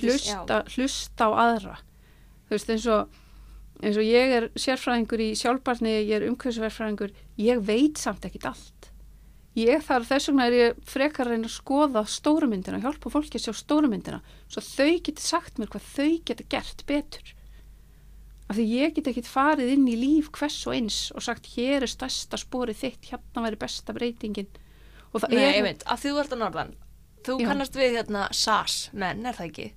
Hlusta, 0.00 0.64
hlusta 0.74 1.28
á 1.28 1.32
aðra. 1.44 1.76
Þú 2.46 2.56
veist 2.56 2.72
eins 2.74 2.86
og 2.90 3.22
eins 3.84 3.98
og 4.00 4.06
ég 4.06 4.34
er 4.38 4.48
sérfræðingur 4.56 5.20
í 5.20 5.30
sjálfbarni 5.36 5.92
ég 5.98 6.14
er 6.16 6.26
umhverfisverfræðingur 6.30 7.12
ég 7.42 7.60
veit 7.66 8.00
samt 8.00 8.24
ekkit 8.24 8.48
allt 8.48 8.88
ég 9.56 9.84
þarf 9.86 10.10
þess 10.10 10.30
vegna 10.30 10.48
er 10.48 10.56
ég 10.56 10.82
frekar 10.88 11.28
að 11.28 11.36
reyna 11.36 11.48
að 11.48 11.56
skoða 11.56 12.02
stóru 12.10 12.48
myndina, 12.50 12.82
hjálpa 12.82 13.12
fólki 13.12 13.40
að 13.40 13.46
sjá 13.46 13.56
stóru 13.62 13.90
myndina 13.92 14.20
svo 14.46 14.62
þau 14.64 15.00
geti 15.06 15.24
sagt 15.24 15.58
mér 15.60 15.72
hvað 15.72 15.88
þau 15.94 16.12
geta 16.28 16.46
gert 16.52 16.84
betur 16.88 17.32
af 18.46 18.58
því 18.58 18.66
ég 18.70 18.94
get 18.94 19.08
ekkit 19.10 19.30
farið 19.30 19.72
inn 19.74 19.88
í 19.90 19.96
líf 19.98 20.28
hvers 20.36 20.60
og 20.68 20.76
eins 20.76 20.98
og 21.16 21.24
sagt 21.26 21.48
hér 21.56 21.82
er 21.82 21.90
stærsta 21.90 22.38
spórið 22.38 22.82
þitt, 22.84 23.08
hérna 23.10 23.46
væri 23.46 23.58
besta 23.64 23.96
breytingin 23.96 24.52
og 25.12 25.24
það 25.24 25.34
Nei, 25.34 25.42
er 25.46 25.58
einmitt, 25.60 25.82
af 25.88 26.02
því 26.02 26.12
þú 26.12 26.22
ert 26.22 26.36
á 26.36 26.38
norðan 26.44 26.76
þú 27.26 27.40
Já. 27.40 27.48
kannast 27.48 27.78
við 27.78 27.98
hérna 27.98 28.28
SAS 28.36 28.78
menn, 28.94 29.26
er 29.26 29.34
það 29.34 29.50
ekki? 29.50 29.68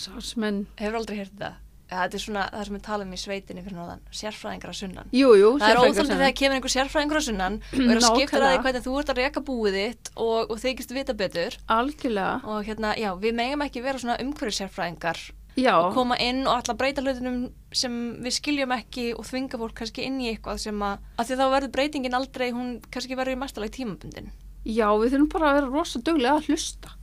sásmenn 0.00 0.64
Hefur 0.80 1.00
aldrei 1.00 1.20
heyrt 1.20 1.34
þetta? 1.34 1.52
Þetta 1.90 2.14
er 2.18 2.22
svona 2.22 2.42
það 2.54 2.64
sem 2.68 2.76
við 2.76 2.82
talum 2.86 3.10
í 3.12 3.18
sveitinni 3.18 3.62
fyrir 3.66 3.76
norðan 3.80 4.02
sérfræðingar 4.14 4.70
að 4.70 4.78
sunnan. 4.78 5.08
Jú, 5.10 5.30
jú, 5.40 5.48
Það 5.58 5.72
er 5.74 5.94
sem- 5.98 6.10
þegar 6.12 6.36
kemur 6.40 6.56
einhver 6.60 6.74
sérfræðingur 6.76 7.18
að 7.20 7.26
sunnan 7.26 7.56
og 7.72 7.80
er 7.82 7.98
að 7.98 8.06
skipta 8.06 8.40
það 8.44 8.62
hvernig 8.62 8.84
þú 8.86 8.94
ert 9.00 9.10
að 9.10 9.20
reka 9.24 9.40
búið 9.50 9.78
þitt 9.80 10.10
og, 10.16 10.38
og 10.54 10.60
þykist 10.62 10.94
vita 10.94 11.16
betur. 11.18 11.56
Algjörlega. 11.66 12.36
Og 12.46 12.64
hérna, 12.68 12.94
já, 12.96 13.10
við 13.18 13.34
megum 13.42 13.64
ekki 13.66 13.82
vera 13.82 13.98
svona 13.98 14.16
umhverju 14.22 14.54
sérfræðingar 14.60 15.18
já, 15.58 15.74
og 15.82 15.90
koma 15.98 16.14
inn 16.22 16.44
og 16.46 16.54
alltaf 16.60 16.78
breyta 16.78 17.02
hlutunum 17.02 17.40
sem 17.74 17.96
við 18.22 18.36
skiljum 18.38 18.70
ekki 18.78 19.08
og 19.18 19.26
þvinga 19.26 19.58
fólk 19.58 19.74
kannski 19.82 20.06
inn 20.06 20.20
í 20.22 20.30
eitthvað 20.30 20.62
sem 20.62 20.78
að, 20.86 21.02
að 21.18 21.26
því 21.32 21.40
þá 21.42 21.44
verður 21.56 21.74
breytingin 21.74 22.14
aldrei, 22.20 22.46
hún 22.54 22.70
kannski 22.86 23.18
verður 23.18 23.34
í 23.34 23.40
mestalega 23.42 23.74
tímabundin. 23.80 24.30
Já, 24.64 24.86
við 24.94 25.14
þurfum 25.16 25.28
bara 25.34 25.50
að 25.50 25.58
vera 25.58 25.72
rosa 25.74 25.98
duglega 26.06 26.38
að 26.38 26.48
hlusta. 26.52 26.94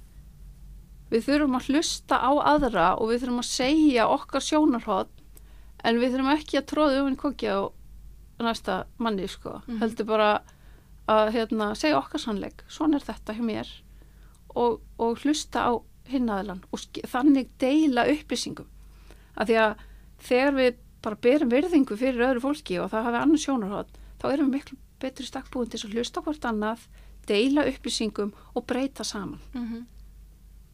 Við 1.11 1.23
þurfum 1.27 1.55
að 1.55 1.69
hlusta 1.71 2.19
á 2.19 2.31
aðra 2.53 2.87
og 2.99 3.11
við 3.11 3.23
þurfum 3.23 3.43
að 3.43 3.49
segja 3.51 4.07
okkar 4.11 4.43
sjónarhótt 4.43 5.23
en 5.83 5.99
við 6.01 6.13
þurfum 6.15 6.33
ekki 6.33 6.59
að 6.59 6.69
tróða 6.71 6.99
um 6.99 7.07
henni 7.07 7.21
kokki 7.21 7.47
á 7.47 7.59
næsta 8.43 8.85
manni, 9.01 9.27
sko. 9.27 9.61
Mhm. 9.65 9.79
Heldur 9.81 10.05
bara 10.05 10.31
að 11.07 11.31
hérna, 11.33 11.75
segja 11.75 11.97
okkar 11.97 12.19
sannleik. 12.19 12.63
Svona 12.67 12.99
er 12.99 13.05
þetta 13.07 13.33
hjá 13.33 13.43
mér 13.43 13.69
og, 14.55 14.81
og 14.99 15.21
hlusta 15.23 15.63
á 15.63 15.71
hinnaðilan 16.07 16.63
og 16.71 16.79
þannig 17.07 17.49
deila 17.59 18.07
upplýsingum. 18.07 18.67
Af 19.37 19.47
því 19.47 19.57
að 19.63 19.73
þegar 20.27 20.53
við 20.57 20.77
bara 21.01 21.19
berum 21.21 21.51
virðingu 21.51 21.97
fyrir 21.97 22.25
öðru 22.27 22.43
fólki 22.43 22.79
og 22.81 22.91
það 22.91 23.07
hafi 23.07 23.21
annars 23.21 23.45
sjónarhótt, 23.45 23.99
þá 24.19 24.25
erum 24.31 24.49
við 24.49 24.55
miklu 24.57 24.77
betri 25.01 25.27
stakkbúin 25.27 25.69
til 25.69 25.83
að 25.85 25.93
hlusta 25.93 26.23
hvort 26.25 26.47
annað, 26.49 26.87
deila 27.29 27.67
upplýsingum 27.69 28.33
og 28.55 28.65
breyta 28.65 29.03
saman. 29.03 29.39
Mm 29.53 29.65
-hmm. 29.67 29.85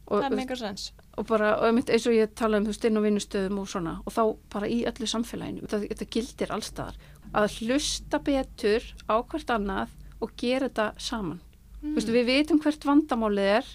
Og, 0.04 0.20
og 0.20 1.26
bara, 1.28 1.54
og 1.56 1.70
einmitt 1.70 1.88
eins 1.88 2.04
og 2.04 2.12
ég 2.12 2.34
tala 2.36 2.58
um 2.60 2.66
þú 2.66 2.74
veist 2.74 2.82
inn 2.84 3.00
á 3.00 3.06
vinnustöðum 3.06 3.60
og 3.62 3.70
svona 3.72 3.94
og 4.04 4.12
þá 4.12 4.22
bara 4.52 4.68
í 4.68 4.82
öllu 4.90 5.08
samfélaginu, 5.08 5.64
þetta, 5.64 5.88
þetta 5.94 6.08
gildir 6.12 6.52
allstaðar, 6.52 6.98
að 7.32 7.54
hlusta 7.62 8.20
betur 8.26 8.84
á 9.08 9.16
hvert 9.24 9.54
annað 9.54 9.94
og 10.20 10.34
gera 10.40 10.68
þetta 10.68 10.90
saman. 11.00 11.40
Mm. 11.80 11.94
Veistu, 11.96 12.12
við 12.12 12.28
vitum 12.28 12.60
hvert 12.60 12.84
vandamálið 12.84 13.50
er 13.54 13.72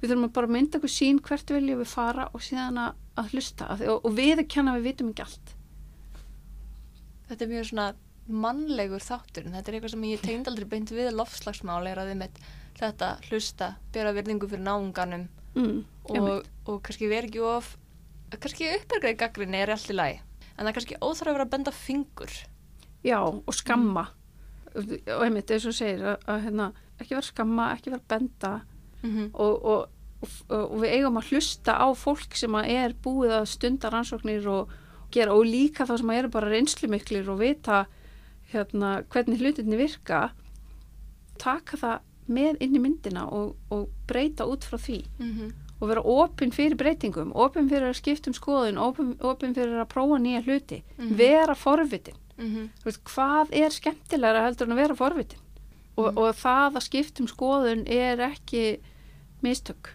við 0.00 0.12
þurfum 0.12 0.28
að 0.28 0.36
bara 0.36 0.52
mynda 0.56 0.78
okkur 0.80 0.92
sín 0.92 1.22
hvert 1.24 1.50
viljum 1.52 1.80
við 1.80 1.90
fara 1.92 2.28
og 2.32 2.44
síðan 2.44 2.78
að, 2.84 3.00
hlusta 3.32 3.72
að, 3.72 3.86
og, 3.92 4.04
og 4.08 4.14
við 4.16 4.44
ekki 4.44 4.64
við 4.68 4.86
vitum 4.90 5.10
ekki 5.12 5.26
allt 5.26 5.56
Þetta 7.30 7.44
er 7.44 7.50
mjög 7.52 7.66
svona 7.68 7.90
mannlegur 8.30 9.02
þáttur 9.04 9.46
en 9.46 9.54
þetta 9.54 9.70
er 9.70 9.76
eitthvað 9.76 9.92
sem 9.92 10.06
ég 10.08 10.22
tegnd 10.24 10.48
aldrei 10.50 10.68
beint 10.70 10.92
við 10.94 11.12
lofslagsmál 11.14 11.84
er 11.86 12.00
að 12.00 12.10
við 12.10 12.18
með 12.22 12.40
þetta 12.80 13.10
hlusta, 13.28 13.68
bera 13.94 14.14
virðingu 14.16 14.48
fyrir 14.50 14.64
náunganum 14.64 15.28
mm, 15.54 15.78
og, 16.14 16.48
og 16.66 16.82
kannski 16.86 17.08
vera 17.10 17.26
ekki 17.28 17.44
of 17.44 17.76
kannski 18.30 18.68
uppbergreið 18.76 19.18
gaggrinni 19.18 19.58
er 19.58 19.72
allt 19.74 19.90
í 19.90 19.96
lagi 19.96 20.20
en 20.60 20.66
það 20.66 20.70
er 20.70 20.76
kannski 20.76 20.98
óþarf 21.00 21.30
að 21.30 21.36
vera 21.36 21.46
að 21.46 21.52
benda 21.54 21.72
fingur. 21.72 22.32
Já, 23.00 23.20
og 23.24 23.54
skamma. 23.56 24.10
Og 24.76 25.22
einmitt 25.24 25.50
eins 25.50 25.64
og 25.64 25.72
þú 25.72 25.78
segir 25.78 26.02
að, 26.04 26.26
að 26.28 26.42
hérna, 26.44 26.66
ekki 27.00 27.16
vera 27.16 27.28
skamma, 27.30 27.68
ekki 27.76 27.94
vera 27.94 28.08
benda. 28.12 28.50
Mm 29.00 29.10
-hmm. 29.14 29.30
og, 29.32 29.64
og, 29.64 29.88
og, 30.52 30.74
við 30.82 30.92
eigum 30.98 31.16
að 31.16 31.30
hlusta 31.32 31.72
á 31.80 31.88
fólk 31.96 32.36
sem 32.36 32.54
er 32.54 32.92
búið 32.92 33.32
að 33.40 33.48
stunda 33.48 33.90
rannsóknir 33.90 34.46
og 34.46 34.68
gera 35.10 35.32
og 35.32 35.44
líka 35.44 35.86
þá 35.86 35.96
sem 35.98 36.10
eru 36.10 36.28
bara 36.28 36.50
reynslumiklir 36.50 37.30
og 37.30 37.40
vita 37.40 37.86
hérna, 38.52 39.02
hvernig 39.08 39.40
hlutinni 39.40 39.76
virka 39.76 40.30
taka 41.38 41.76
það 41.76 41.98
með 42.30 42.56
inn 42.64 42.76
í 42.76 42.80
myndina 42.80 43.26
og, 43.32 43.56
og 43.70 43.88
breyta 44.08 44.46
út 44.46 44.64
frá 44.64 44.78
því 44.78 45.04
Mm 45.18 45.32
-hmm. 45.34 45.52
og 45.80 45.88
vera 45.88 46.00
opinn 46.04 46.50
fyrir 46.52 46.76
breytingum 46.76 47.32
opinn 47.34 47.68
fyrir 47.68 47.88
að 47.90 47.96
skipta 48.00 48.28
um 48.30 48.34
skoðun 48.34 48.78
opinn, 48.78 49.54
fyrir 49.54 49.80
að 49.80 49.88
prófa 49.88 50.18
nýja 50.20 50.42
hluti 50.44 50.82
Mhm. 50.98 51.16
vera 51.16 51.54
forvitin 51.54 52.14
Mm 52.38 52.46
-hmm. 52.56 52.68
Veist, 52.84 53.04
hvað 53.04 53.48
er 53.52 53.70
skemmtilegra 53.70 54.42
heldur 54.44 54.66
en 54.66 54.72
að 54.72 54.76
vera 54.82 54.94
forvitin 54.94 55.38
og, 55.96 56.12
Mhm. 56.14 56.18
og 56.18 56.34
það 56.34 56.72
að 56.76 56.82
skipta 56.88 57.20
um 57.20 57.26
skoðun 57.28 57.84
er 57.88 58.18
ekki 58.18 58.78
mistök 59.42 59.90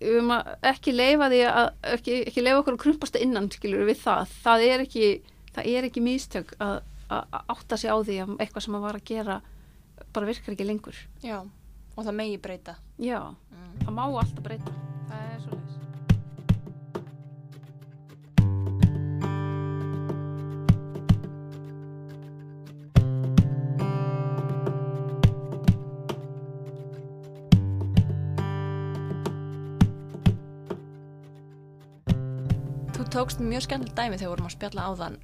að 0.00 0.56
ekki 0.62 0.92
leifa 0.94 1.28
því 1.28 1.40
að 1.50 1.70
ekki, 1.82 2.24
ekki 2.26 2.42
leifa 2.42 2.58
okkur 2.62 2.74
að 2.74 2.82
krumpast 2.84 3.16
innan 3.20 3.50
skilur 3.50 3.86
við 3.86 3.98
það, 4.04 4.26
það 4.44 4.60
er 4.66 4.80
ekki 4.80 5.22
það 5.54 5.66
er 5.66 5.84
ekki 5.84 6.00
mistök 6.00 6.52
að, 6.60 6.80
að 7.10 7.24
að 7.32 7.42
átta 7.48 7.76
sig 7.76 7.90
á 7.90 7.96
því 8.02 8.16
að 8.22 8.36
eitthvað 8.38 8.62
sem 8.62 8.74
að 8.74 8.80
var 8.80 8.94
að 8.94 9.04
gera 9.04 9.40
bara 10.12 10.26
virkar 10.26 10.54
ekki 10.54 10.66
lengur 10.66 10.94
Já, 11.22 11.42
og 12.00 12.06
það 12.08 12.16
megi 12.16 12.40
breyta. 12.40 12.78
Já, 12.96 13.20
mm. 13.28 13.72
það 13.84 13.92
má 13.98 14.04
alltaf 14.08 14.44
breyta. 14.44 14.72
Það 15.10 15.24
er 15.26 15.40
svo 15.44 15.58
leys 15.58 15.76
Þú 32.96 33.08
tókst 33.12 33.40
mjög 33.44 33.66
skemmtilegt 33.66 33.96
dæmi 33.98 34.16
þegar 34.16 34.24
við 34.24 34.32
vorum 34.32 34.48
að 34.48 34.56
spjalla 34.56 34.88
á 34.88 34.90
þann 35.02 35.20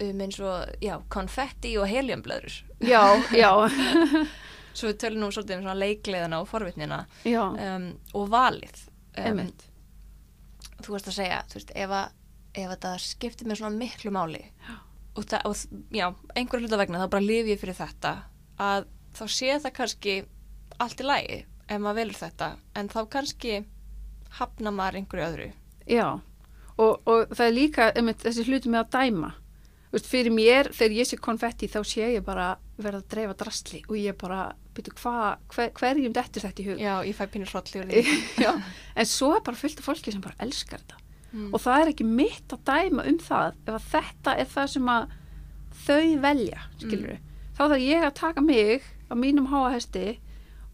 um 0.00 0.20
eins 0.24 0.38
og, 0.40 0.70
já, 0.80 0.94
konfetti 1.12 1.74
og 1.76 1.88
heliumblöður 1.90 2.54
já, 2.80 3.02
já, 3.36 3.50
Svo 4.72 4.90
við 4.90 5.00
tölum 5.02 5.24
nú 5.24 5.30
svolítið 5.34 5.58
um 5.58 5.64
svona 5.66 5.80
leikleðina 5.80 6.40
og 6.40 6.48
forvitnina 6.50 7.00
já, 7.26 7.42
um, 7.48 7.90
og 8.14 8.30
valið 8.32 8.84
um, 9.24 9.42
Þú 10.80 10.94
veist 10.94 11.10
að 11.10 11.16
segja, 11.18 11.40
þú 11.50 11.58
veist, 11.58 11.72
ef, 11.76 11.90
að, 11.92 12.14
ef 12.56 12.70
þetta 12.74 12.92
skiptir 13.04 13.50
með 13.50 13.60
svona 13.60 13.80
miklu 13.80 14.12
máli 14.14 14.44
og, 15.16 15.26
það, 15.26 15.42
og 15.50 15.92
já, 15.92 16.06
einhverju 16.38 16.64
hluta 16.64 16.80
vegna 16.80 17.02
þá 17.02 17.12
bara 17.12 17.26
lifi 17.26 17.54
ég 17.54 17.60
fyrir 17.60 17.76
þetta 17.76 18.14
að 18.60 18.88
þá 19.18 19.24
sé 19.34 19.58
það 19.58 19.76
kannski 19.76 20.16
allt 20.80 21.02
í 21.02 21.06
lagi 21.06 21.38
ef 21.70 21.82
maður 21.82 22.00
velur 22.00 22.20
þetta 22.20 22.50
en 22.78 22.90
þá 22.90 23.00
kannski 23.12 23.60
hafna 24.38 24.72
maður 24.74 25.00
einhverju 25.00 25.26
öðru. 25.26 25.48
Já, 25.90 26.06
og, 26.76 26.92
og 27.04 27.32
það 27.34 27.46
er 27.46 27.56
líka 27.56 27.90
einmitt, 27.92 28.22
þessi 28.22 28.46
hluti 28.46 28.70
með 28.72 28.84
að 28.84 28.92
dæma 28.96 29.32
Vist, 29.90 30.06
fyrir 30.06 30.30
mér, 30.30 30.70
þegar 30.70 30.92
ég 31.00 31.08
sé 31.08 31.16
konfetti 31.18 31.66
þá 31.70 31.80
sé 31.82 32.12
ég 32.14 32.22
bara 32.22 32.52
verða 32.78 33.00
að 33.02 33.08
dreifa 33.10 33.36
drastli 33.40 33.80
og 33.88 33.96
ég 33.98 34.14
bara, 34.20 34.52
byrju, 34.76 34.92
hver, 35.02 35.72
hverjum 35.74 36.14
dettur 36.14 36.46
þetta 36.46 36.62
í 36.62 36.66
hug 36.68 36.82
Já, 36.82 36.92
ég 37.08 37.16
fæ 37.18 37.24
pínur 37.32 37.50
Já, 38.44 38.52
en 38.94 39.10
svo 39.10 39.32
er 39.34 39.42
bara 39.46 39.58
fullt 39.58 39.82
af 39.82 39.88
fólki 39.88 40.14
sem 40.14 40.22
bara 40.22 40.38
elskar 40.46 40.78
þetta 40.78 41.00
mm. 41.32 41.48
og 41.50 41.64
það 41.64 41.82
er 41.82 41.92
ekki 41.94 42.06
mitt 42.06 42.54
að 42.54 42.62
dæma 42.70 43.08
um 43.10 43.18
það 43.18 43.58
ef 43.66 43.74
að 43.74 43.90
þetta 43.96 44.36
er 44.38 44.50
það 44.54 44.70
sem 44.76 44.94
að 44.94 45.18
þau 45.80 46.06
velja, 46.28 46.64
skilur 46.78 47.10
Mm. 47.10 47.26
þá 47.58 47.62
þarf 47.64 47.84
ég 47.84 48.06
að 48.06 48.18
taka 48.22 48.46
mig 48.46 48.86
á 49.10 49.14
mínum 49.18 49.50
háahesti 49.50 50.06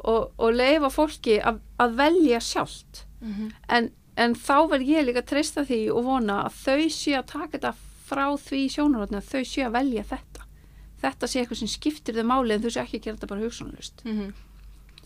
og, 0.05 0.33
og 0.37 0.53
leifa 0.55 0.93
fólki 0.93 1.41
að, 1.41 1.61
að 1.81 1.97
velja 1.99 2.41
sjálft 2.41 3.07
mm 3.21 3.33
-hmm. 3.33 3.53
en, 3.69 3.91
en 4.17 4.37
þá 4.37 4.69
verð 4.71 4.93
ég 4.93 5.07
líka 5.09 5.25
að 5.25 5.31
treysta 5.33 5.65
því 5.65 5.81
og 5.91 6.05
vona 6.05 6.43
að 6.45 6.53
þau 6.65 6.91
sé 6.91 7.17
að 7.17 7.31
taka 7.33 7.59
þetta 7.59 7.75
frá 8.07 8.27
því 8.39 8.61
sjónarotni 8.77 9.19
að 9.21 9.31
þau 9.33 9.45
sé 9.53 9.65
að 9.67 9.73
velja 9.81 10.03
þetta. 10.13 10.43
Þetta 11.03 11.29
sé 11.29 11.41
eitthvað 11.43 11.59
sem 11.61 11.69
skiptir 11.75 12.15
þau 12.17 12.27
máli 12.31 12.55
en 12.57 12.63
þau 12.65 12.71
sé 12.73 12.81
ekki 12.83 12.99
að 13.01 13.05
gera 13.07 13.17
þetta 13.19 13.31
bara 13.35 13.45
hugsanlust 13.47 14.03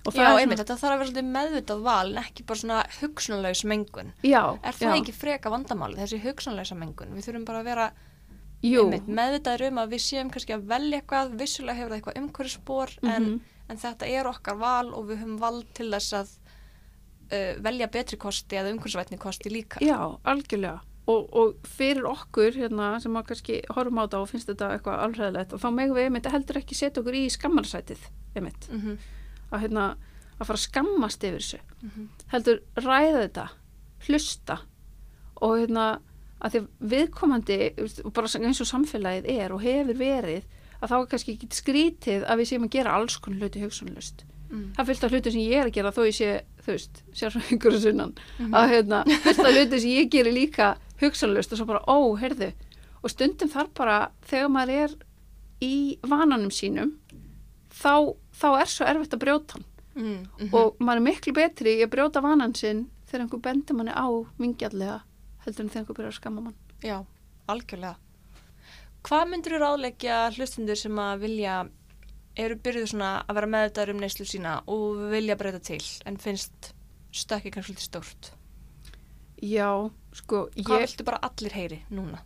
og 0.00 0.14
Já, 0.16 0.22
það 0.22 0.30
er 0.32 0.40
einmitt, 0.40 0.60
þetta 0.62 0.74
þarf 0.80 0.92
að 0.94 1.00
vera 1.00 1.08
svolítið 1.10 1.26
meðvitað 1.34 1.80
val 1.84 2.10
en 2.14 2.20
ekki 2.22 2.44
bara 2.48 2.58
svona 2.60 2.76
hugsunlaus 3.00 3.60
mengun. 3.68 4.12
Já, 4.24 4.42
Er 4.64 4.72
það 4.78 4.86
já, 4.94 5.00
ekki 5.02 5.12
freka 5.12 5.50
vandamáli, 5.52 5.98
þessi 6.00 6.20
hugsunlausa 6.24 6.76
mengun? 6.80 7.10
Við 7.18 7.26
þurfum 7.26 7.44
bara 7.50 7.60
að 7.60 7.68
vera 7.68 7.88
einmitt, 8.64 9.06
meðvitaður 9.18 9.66
um 9.68 9.80
að 9.82 9.92
við 9.92 10.02
séum 10.06 10.30
kannski 10.32 10.54
að 10.56 10.64
velja 10.72 11.00
eitthvað, 11.02 11.34
vissulega 11.42 11.76
hefur 11.76 11.90
það 11.92 11.98
eitthvað 12.00 12.20
umhverfisspor 12.22 12.94
en, 13.02 13.24
Mhm. 13.24 13.40
en 13.68 13.76
þetta 13.84 14.08
er 14.08 14.24
okkar 14.32 14.56
val 14.60 14.88
og 14.94 15.04
við 15.10 15.20
höfum 15.20 15.38
val 15.38 15.62
til 15.74 15.90
þess 15.92 16.12
að 16.22 16.28
uh, 17.32 17.60
velja 17.62 17.86
betri 17.92 18.16
kosti 18.16 18.56
eða 18.56 18.72
umhverfisvætni 18.74 19.18
kosti 19.18 19.50
líka. 19.52 19.80
já, 19.84 19.98
algjörlega 20.24 20.80
og, 21.06 21.32
og 21.34 21.54
fyrir 21.66 22.04
okkur 22.06 22.52
hérna, 22.54 23.00
sem 23.00 23.16
að 23.16 23.26
kannski 23.30 23.60
horfum 23.74 23.98
á 23.98 24.04
þetta 24.06 24.20
og 24.20 24.28
finnst 24.28 24.48
þetta 24.48 24.68
eitthvað 24.76 25.00
alhræðilegt 25.06 25.52
og 25.52 25.60
þá 25.60 25.68
megum 25.74 25.96
við 25.96 26.04
einmitt 26.10 26.26
heldur 26.30 26.56
ekki 26.60 26.74
setja 26.74 27.00
okkur 27.02 27.14
í 27.14 27.24
skammarsætið 27.30 27.98
einmitt, 28.36 28.68
Mm 28.70 28.80
-hmm. 28.80 28.96
að, 29.52 29.60
hérna, 29.60 29.96
að 30.40 30.46
fara 30.46 30.56
að 30.58 30.66
skammast 30.68 31.24
yfir 31.24 31.38
þessu 31.40 31.58
Mhm. 31.82 32.08
heldur 32.32 32.60
ræða 32.76 33.22
þetta 33.28 33.48
hlusta 34.06 34.58
og 35.40 35.58
hérna 35.58 36.00
að 36.40 36.50
því 36.54 36.66
viðkomandi 36.80 37.56
bara 38.14 38.26
eins 38.46 38.60
og 38.60 38.66
samfélagið 38.70 39.28
er 39.28 39.52
og 39.52 39.60
hefur 39.62 39.94
verið 39.98 40.42
að 40.82 40.88
þá 40.88 40.94
er 41.02 41.06
kannski 41.06 41.32
ekki 41.36 41.48
skrítið 41.50 42.24
að 42.24 42.38
við 42.40 42.48
séum 42.48 42.64
að 42.64 42.70
gera 42.70 42.92
alls 42.96 43.16
konar 43.18 43.40
hluti 43.40 43.60
hugsunlust 43.60 44.24
Mm. 44.50 44.72
það 44.74 45.04
af 45.04 45.10
hluti 45.12 45.30
sem 45.30 45.40
ég 45.40 45.52
er 45.60 45.66
að 45.68 45.72
gera 45.72 45.90
þó 45.92 46.00
ég 46.06 46.14
sé 46.16 46.40
þú 46.66 46.72
veist, 46.72 47.02
sér 47.14 47.30
svo 47.30 47.40
einhverju 47.40 47.78
sunnan 47.80 48.14
Mhm. 48.40 48.50
að 48.54 48.68
hérna, 48.70 49.04
fullt 49.22 49.38
af 49.38 49.54
hluti 49.54 49.78
sem 49.80 49.90
ég 49.90 50.10
gerir 50.10 50.32
líka 50.34 50.76
hugsunlust 51.00 51.52
og 51.52 51.58
svo 51.60 51.66
bara, 51.66 51.84
ó, 51.86 52.16
heyrðu 52.20 52.52
og 53.02 53.10
stundum 53.10 53.48
þar 53.48 53.70
bara 53.76 53.98
þegar 54.28 54.52
maður 54.52 54.74
er 54.84 54.96
í 55.64 55.98
vananum 56.02 56.50
sínum 56.52 56.94
þá, 57.72 58.16
þá 58.32 58.48
er 58.60 58.70
svo 58.70 58.86
erfitt 58.86 59.16
að 59.16 59.24
brjóta 59.26 59.58
hann 59.58 59.66
Mm 59.94 60.22
-hmm. 60.38 60.54
og 60.54 60.76
maður 60.78 60.96
er 60.96 61.02
miklu 61.02 61.32
betri 61.34 61.72
í 61.76 61.82
að 61.82 61.90
brjóta 61.90 62.20
vanan 62.22 62.54
sinn 62.54 62.84
þegar 63.06 63.24
einhver 63.24 63.40
bendur 63.40 63.76
manni 63.76 63.90
á 63.90 64.06
vingjallega 64.38 65.00
heldur 65.44 65.64
en 65.64 65.68
þegar 65.68 65.80
einhver 65.80 65.96
byrjar 65.96 66.12
að 66.12 66.16
skamma 66.20 66.40
mann 66.40 66.54
Já, 66.82 67.04
algjörlega. 67.48 67.96
Hvað 69.02 69.28
myndir 69.28 69.52
þú 69.52 69.58
ráðleggja 69.60 70.16
hlustundur 70.36 70.76
sem 70.76 70.98
að 70.98 71.20
vilja, 71.24 71.68
eru 72.36 72.56
byrjuð 72.56 72.86
svona 72.92 73.24
að 73.28 73.34
vera 73.34 73.46
meðvitaður 73.46 73.90
um 73.94 74.00
neyslu 74.00 74.26
sína 74.26 74.62
og 74.66 75.10
vilja 75.10 75.36
breyta 75.36 75.58
til 75.58 75.82
en 76.06 76.16
finnst 76.16 76.72
stökkið 77.12 77.52
kannski 77.52 77.76
stórt? 77.76 78.32
Já, 79.40 79.90
sko 80.12 80.46
Hvað 80.52 80.74
ég, 80.76 80.88
viltu 80.88 81.06
bara 81.06 81.20
allir 81.24 81.56
heyri 81.56 81.80
núna? 81.88 82.20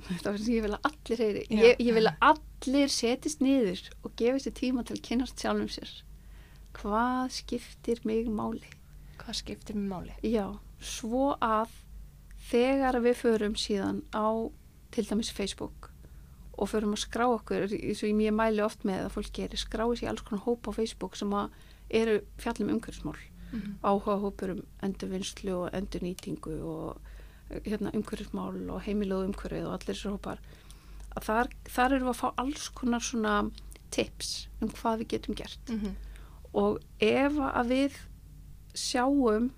það 0.00 0.36
finnst 0.36 0.50
ég 0.50 0.64
vil 0.64 0.74
að 0.76 0.88
allir 0.88 1.22
heyri. 1.24 1.42
Ég, 1.50 1.82
ég 1.82 1.96
vil 1.96 2.06
að 2.08 2.24
allir 2.30 2.92
setjist 2.92 3.42
niður 3.44 3.82
og 4.04 4.14
gefi 4.18 4.44
sér 4.44 4.56
tíma 4.56 4.84
til 4.86 4.96
að 4.96 5.04
kynast 5.08 5.42
sjálfum 5.42 5.70
sér. 5.72 5.92
Hvað 6.76 7.34
skiptir 7.40 8.02
mig 8.06 8.30
máli? 8.30 8.70
Hvað 9.20 9.40
skiptir 9.42 9.78
mér 9.78 9.88
máli? 9.90 10.16
Já, 10.24 10.46
svo 10.80 11.34
að 11.44 11.72
þegar 12.50 13.00
við 13.04 13.18
förum 13.20 13.56
síðan 13.58 14.02
á 14.14 14.48
til 14.94 15.06
dæmis 15.06 15.32
Facebook 15.34 15.90
og 16.60 16.68
förum 16.68 16.92
að 16.92 17.04
skrá 17.06 17.24
okkur, 17.30 17.70
eins 17.72 18.02
og 18.04 18.10
ég 18.10 18.34
mæli 18.36 18.60
oft 18.64 18.82
með 18.84 19.06
að 19.06 19.14
fólk 19.16 19.30
gerir, 19.36 19.60
skrái 19.60 19.96
sér 19.96 20.10
alls 20.12 20.24
konar 20.26 20.44
hópa 20.44 20.74
á 20.74 20.76
Facebook 20.76 21.16
sem 21.16 21.30
að 21.32 21.54
eru 22.00 22.18
fjallum 22.40 22.74
umhverfismál, 22.74 23.16
Mm 23.52 23.60
-hmm. 23.60 23.74
áhuga 23.82 24.16
hópur 24.20 24.50
um 24.50 24.62
endurvinnslu 24.82 25.52
og 25.54 25.70
endurnýtingu 25.74 26.62
og 26.62 27.00
hérna, 27.64 27.90
umhverfismál 27.94 28.70
og 28.70 28.82
heimilöðu 28.82 29.30
umhverfið 29.30 29.66
og 29.66 29.72
allir 29.72 29.94
þessar 29.94 30.12
hópar. 30.12 30.38
Að 31.16 31.22
þar, 31.22 31.48
þar 31.64 31.92
eru 31.92 32.04
við 32.04 32.14
að 32.14 32.20
fá 32.22 32.28
alls 32.36 32.68
konar 32.68 33.00
svona 33.00 33.50
tips 33.90 34.48
um 34.62 34.68
hvað 34.68 34.98
við 34.98 35.08
getum 35.08 35.34
gert. 35.34 35.68
Mhm. 35.68 35.96
og 36.52 36.80
ef 36.98 37.32
að 37.32 37.66
við 37.70 37.92
sjáum 38.74 39.50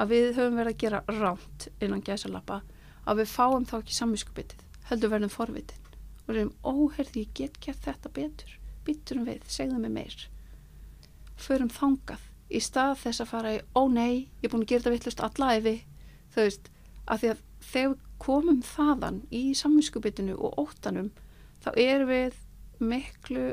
að 0.00 0.08
við 0.08 0.34
höfum 0.36 0.56
verið 0.58 0.72
að 0.72 0.82
gera 0.82 1.04
rámt 1.06 1.68
innan 1.80 2.02
gæsalappa 2.02 2.62
að 3.06 3.22
við 3.22 3.28
fáum 3.30 3.64
þá 3.64 3.76
ekki 3.78 3.94
samvinskupitið 3.94 4.64
heldur 4.88 5.12
verðum 5.12 5.30
forvitin. 5.30 5.78
Og 6.26 6.34
segjum, 6.34 6.52
óherði, 6.64 7.24
ég 7.26 7.32
get 7.34 7.60
gert 7.60 7.86
þetta 7.86 8.10
betur. 8.14 8.58
Bytturum 8.86 9.26
við, 9.26 9.46
segðu 9.46 9.78
mig 9.78 9.94
meir. 9.94 10.28
Förum 11.38 11.70
þangað 11.70 12.26
í 12.52 12.60
stað 12.62 12.94
þess 13.02 13.20
að 13.24 13.30
fara 13.32 13.54
í, 13.56 13.60
ó 13.76 13.82
nei 13.88 14.28
ég 14.42 14.44
er 14.48 14.52
búin 14.52 14.62
að 14.64 14.68
gera 14.72 14.82
þetta 14.84 14.94
vittlust 14.96 15.20
alla 15.26 15.50
efi 15.58 15.74
þau 16.34 16.42
veist, 16.44 16.70
að 17.08 17.18
því 17.22 17.30
að 17.32 17.42
þegar 17.72 17.92
við 17.92 17.98
komum 18.22 18.60
þaðan 18.62 19.20
í 19.34 19.42
samvinskupitinu 19.58 20.34
og 20.38 20.58
óttanum, 20.62 21.10
þá 21.64 21.70
erum 21.76 22.08
við 22.12 22.34
miklu 22.82 23.46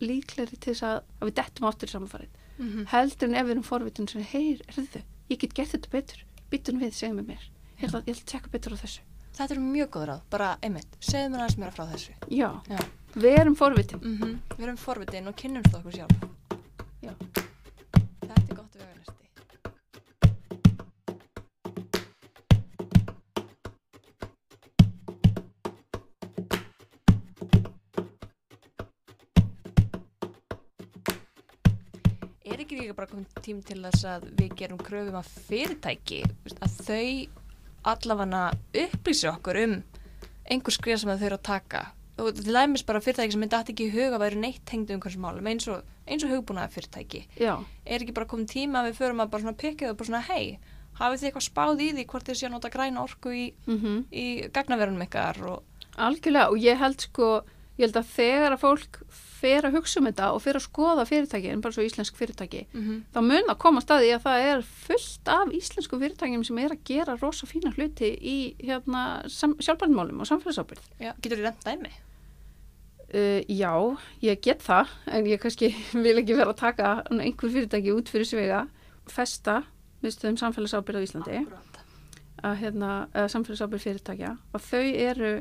líkleri 0.00 0.56
til 0.56 0.72
þess 0.74 0.84
að, 0.88 1.00
að 1.20 1.28
við 1.30 1.34
dettum 1.40 1.68
áttur 1.70 1.88
í 1.90 1.94
samanfarið 1.96 2.36
Mhm. 2.60 2.82
heldur 2.92 3.28
en 3.30 3.34
ef 3.40 3.46
við 3.46 3.50
erum 3.54 3.64
forvitin 3.64 4.08
sem 4.08 4.22
heyr, 4.22 4.58
erðu, 4.68 5.00
ég 5.30 5.38
get 5.40 5.54
gert 5.56 5.70
þetta 5.72 5.88
betur 5.94 6.18
byttum 6.52 6.80
við, 6.82 6.90
segjum 6.92 7.16
við 7.22 7.26
mér 7.30 7.44
ég 7.80 7.86
ætla, 7.88 8.02
að 8.04 8.24
tjekka 8.28 8.50
betur 8.52 8.74
á 8.76 8.82
þessu 8.82 9.00
Þetta 9.32 9.54
er 9.54 9.60
mjög 9.64 9.88
góð 9.94 10.04
ráð, 10.10 10.20
bara 10.28 10.48
einmitt, 10.62 10.96
segðu 11.00 11.30
mér 11.32 11.40
aðeins 11.46 11.56
mér 11.62 11.72
frá 11.72 11.84
þessu. 11.88 12.12
já, 12.28 12.50
Já. 12.68 12.78
við 13.14 13.38
erum 13.40 13.56
forvitin 13.56 14.00
Mm 14.02 14.40
Við 14.58 14.64
erum 14.66 14.76
forvitin 14.76 15.28
og 15.28 15.36
kynnumst 15.36 15.74
okkur 15.74 15.92
sjálf. 15.92 16.28
Já. 17.00 17.14
Þetta 32.50 32.58
er 32.58 32.64
ekki 32.64 32.76
líka 32.80 32.94
bara 32.98 33.08
komið 33.08 33.36
tím 33.44 33.60
til 33.64 33.78
þess 33.84 34.06
að 34.10 34.24
við 34.36 34.56
gerum 34.58 34.80
kröfum 34.82 35.16
að 35.20 35.28
fyrirtæki, 35.46 36.18
að 36.60 36.72
þau 36.88 37.10
allavega 37.92 38.42
upplýsi 38.82 39.28
okkur 39.30 39.60
um 39.62 39.74
einhver 40.50 40.74
skrif 40.74 41.00
sem 41.00 41.12
þau 41.12 41.26
eru 41.28 41.38
að 41.38 41.46
taka? 41.46 41.82
Og 42.20 42.34
til 42.36 42.52
dæmis 42.52 42.84
bara 42.84 43.00
fyrirtæki 43.00 43.32
sem 43.36 43.40
myndi 43.44 43.56
aftur 43.56 43.76
ekki 43.76 43.86
huga 43.94 44.18
að 44.18 44.24
væri 44.24 44.42
neitt 44.42 44.64
tengdu 44.68 44.96
um 44.96 45.00
hversu 45.04 45.22
málum 45.22 45.48
eins 45.48 45.68
og, 45.72 45.86
eins 46.10 46.26
og 46.26 46.34
hugbúnaða 46.34 46.74
fyrirtæki 46.74 47.24
já, 47.38 47.54
er 47.86 48.02
ekki 48.02 48.16
bara 48.16 48.28
komið 48.30 48.52
tíma 48.54 48.82
að 48.82 48.90
við 48.90 49.00
förum 49.00 49.24
að 49.24 49.32
bara 49.32 49.46
svona 49.46 49.60
þau 49.62 49.90
og 49.90 49.96
bara 49.96 50.10
svona 50.10 50.24
hei, 50.26 50.58
hafið 51.00 51.20
þið 51.20 51.30
eitthvað 51.30 51.48
spáð 51.48 51.80
í 51.86 51.88
því 51.94 52.06
hvort 52.12 52.28
þið 52.28 52.40
séu 52.40 52.48
að 52.50 52.54
nota 52.56 52.72
græna 52.74 53.04
orku 53.04 53.32
í, 53.32 53.46
mm 53.66 53.96
í 54.10 54.26
gagnaverunum 54.52 55.06
ykkar 55.06 55.42
og 55.46 55.86
algjörlega 55.96 56.50
og 56.50 56.60
ég 56.60 56.78
held 56.80 57.00
sko 57.08 57.30
ég 57.80 57.88
held 57.88 57.98
að 58.00 58.12
þegar 58.14 58.54
að 58.54 58.62
fólk 58.64 59.00
fer 59.40 59.64
að 59.64 59.78
hugsa 59.78 60.00
um 60.00 60.08
þetta 60.08 60.26
og 60.34 60.42
fer 60.44 60.58
að 60.58 60.66
skoða 60.66 61.06
fyrirtæki 61.08 61.50
en 61.52 61.62
bara 61.64 61.76
svo 61.76 61.84
íslensk 61.86 62.18
fyrirtæki 62.18 62.66
mm 62.66 62.82
-hmm. 62.82 62.98
þá 63.14 63.20
mun 63.24 63.52
að 63.52 63.58
koma 63.64 63.80
staði 63.80 64.12
að 64.14 64.24
það 64.26 64.48
er 64.50 64.62
fullt 64.62 65.32
af 65.36 65.54
íslensku 65.60 66.00
fyrirtækjum 66.02 66.44
sem 66.44 66.58
er 66.58 66.74
að 66.74 66.84
gera 66.84 67.16
rosa 67.22 67.46
fína 67.46 67.72
hluti 67.72 68.10
í 68.20 68.54
hérna, 68.60 69.24
sjálfbærnmálum 69.28 70.20
og 70.20 70.28
samfélagsábyrð 70.28 70.84
Já, 71.00 71.12
getur 71.22 71.38
þið 71.38 71.46
reynd 71.48 71.64
dæmi? 71.64 71.92
Uh, 73.10 73.40
já, 73.50 73.72
ég 74.22 74.42
get 74.44 74.62
það 74.62 74.92
en 75.10 75.26
ég 75.26 75.40
kannski 75.42 75.72
vil 76.04 76.18
ekki 76.20 76.36
vera 76.38 76.52
að 76.52 76.60
taka 76.60 76.90
einhver 77.10 77.50
fyrirtæki 77.50 77.94
út 77.96 78.12
fyrir 78.12 78.28
svega 78.28 78.64
festa 79.10 79.64
viðstöðum 80.04 80.38
samfélagsábyrð 80.40 81.02
á 81.02 81.06
Íslandi. 81.06 81.40
Að 82.40 82.60
hérna, 82.62 82.92
eða 83.12 83.32
samfélagsábyrð 83.34 83.84
fyrirtækja. 83.84 84.36
Og 84.54 84.62
þau 84.64 84.84
eru 84.86 85.32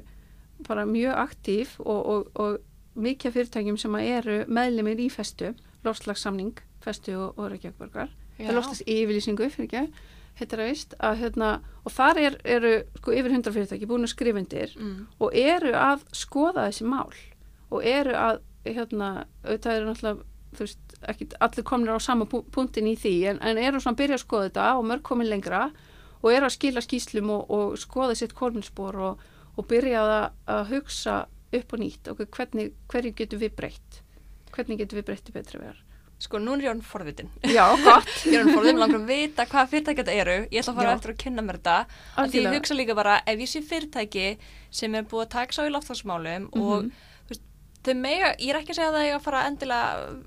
bara 0.67 0.88
mjög 0.89 1.21
aktíf 1.21 1.77
og, 1.79 2.01
og, 2.01 2.32
og 2.36 2.58
mikið 2.99 3.38
fyrirtækjum 3.38 3.77
sem 3.79 3.95
að 3.95 4.10
eru 4.17 4.39
meðlimir 4.51 4.99
í 4.99 5.08
festu, 5.13 5.53
lofslagssamning 5.86 6.60
festu 6.84 7.15
og, 7.15 7.38
og 7.39 7.51
Reykjavíkborgar 7.53 8.10
Já. 8.39 8.47
það 8.47 8.55
lofslags 8.58 8.86
yfirlýsingu 8.88 9.49
fyrir 9.51 9.67
ekki 9.67 10.08
heitir 10.39 10.62
það 10.62 10.69
vist, 10.71 10.93
að 11.03 11.17
hérna, 11.19 11.49
og 11.84 11.91
þar 11.91 12.19
er, 12.21 12.38
eru 12.47 12.71
sko 13.01 13.15
yfir 13.15 13.34
100 13.34 13.55
fyrirtæki 13.55 13.89
búin 13.89 14.08
að 14.08 14.13
skrifundir 14.13 14.75
mm. 14.77 14.93
og 15.19 15.36
eru 15.36 15.73
að 15.75 16.05
skoða 16.15 16.69
þessi 16.69 16.88
mál 16.88 17.10
og 17.69 17.86
eru 17.86 18.15
að, 18.17 18.39
hérna, 18.65 19.10
auðvitað 19.45 19.75
eru 19.79 19.89
náttúrulega, 19.89 20.25
veist, 20.60 20.79
ekki 21.08 21.27
allir 21.39 21.63
komnir 21.69 21.93
á 21.95 21.99
sama 22.01 22.25
punktinn 22.29 22.88
í 22.89 22.95
því 22.99 23.13
en, 23.34 23.41
en 23.45 23.58
eru 23.62 23.79
svona 23.79 23.95
að 23.95 24.01
byrja 24.03 24.17
að 24.19 24.23
skoða 24.25 24.47
þetta 24.49 24.69
og 24.79 24.88
mörg 24.89 25.03
komin 25.05 25.29
lengra 25.29 25.67
og 26.19 26.32
eru 26.34 26.49
að 26.49 26.55
skila 26.58 26.82
skýslum 26.84 27.29
og, 27.32 27.43
og 27.53 27.77
skoða 27.79 28.15
sitt 28.17 28.34
kolminspor 28.36 28.97
og, 29.10 29.21
og 29.55 29.67
byrja 29.69 30.01
að, 30.03 30.32
að 30.55 30.63
hugsa 30.73 31.19
upp 31.55 31.73
og 31.77 31.79
nýtt 31.82 32.10
og 32.12 32.19
hvernig, 32.36 32.73
hverju 32.91 33.13
getur 33.21 33.39
við 33.45 33.53
breytt 33.62 34.01
hvernig 34.55 34.82
getur 34.82 34.99
við 34.99 35.08
breytt 35.12 35.29
í 35.29 35.36
betri 35.38 35.62
vegar 35.62 35.86
Sko, 36.19 36.36
núna 36.43 36.58
er 36.60 36.65
ég 36.65 36.69
orðin 36.73 36.84
forvitin. 36.84 37.29
Já, 37.47 37.63
gott 37.79 38.10
Ég 38.27 38.34
er 38.36 38.41
orðin 38.41 38.55
forvitin, 38.58 38.79
langar 38.82 38.97
að 38.99 39.05
vita 39.08 39.45
hvað 39.47 39.69
fyrirtæki 39.71 40.01
þetta 40.03 40.15
eru. 40.19 40.34
Ég 40.51 40.60
ætla 40.60 40.73
að 40.73 40.79
fara 40.82 40.89
Já. 40.89 40.95
eftir 40.97 41.13
að 41.13 41.19
kynna 41.21 41.45
mér 41.47 41.60
þetta. 41.62 41.75
Því 42.34 42.41
ég 42.41 42.55
hugsa 42.58 42.75
líka 42.75 42.95
bara, 42.99 43.13
ef 43.23 43.39
ég 43.45 43.47
sé 43.53 43.62
fyrirtæki 43.63 44.25
sem 44.82 44.97
er 44.99 45.05
búið 45.08 45.23
að 45.23 45.29
taka 45.38 45.55
sá 45.55 45.62
í 45.63 45.71
loftslagsmálum 45.71 46.49
og 46.60 46.73
Mhm. 46.73 46.89
þú 46.89 46.89
veist, 46.89 47.08
þau 47.85 47.93
mega, 47.95 48.33
ég 48.39 48.49
er 48.53 48.59
ekki 48.61 48.73
að 48.75 48.79
segja 48.79 48.89
að 48.91 48.97
það 48.99 49.05
eiga 49.07 49.15
að 49.19 49.25
fara 49.29 49.45
endilega 49.47 50.19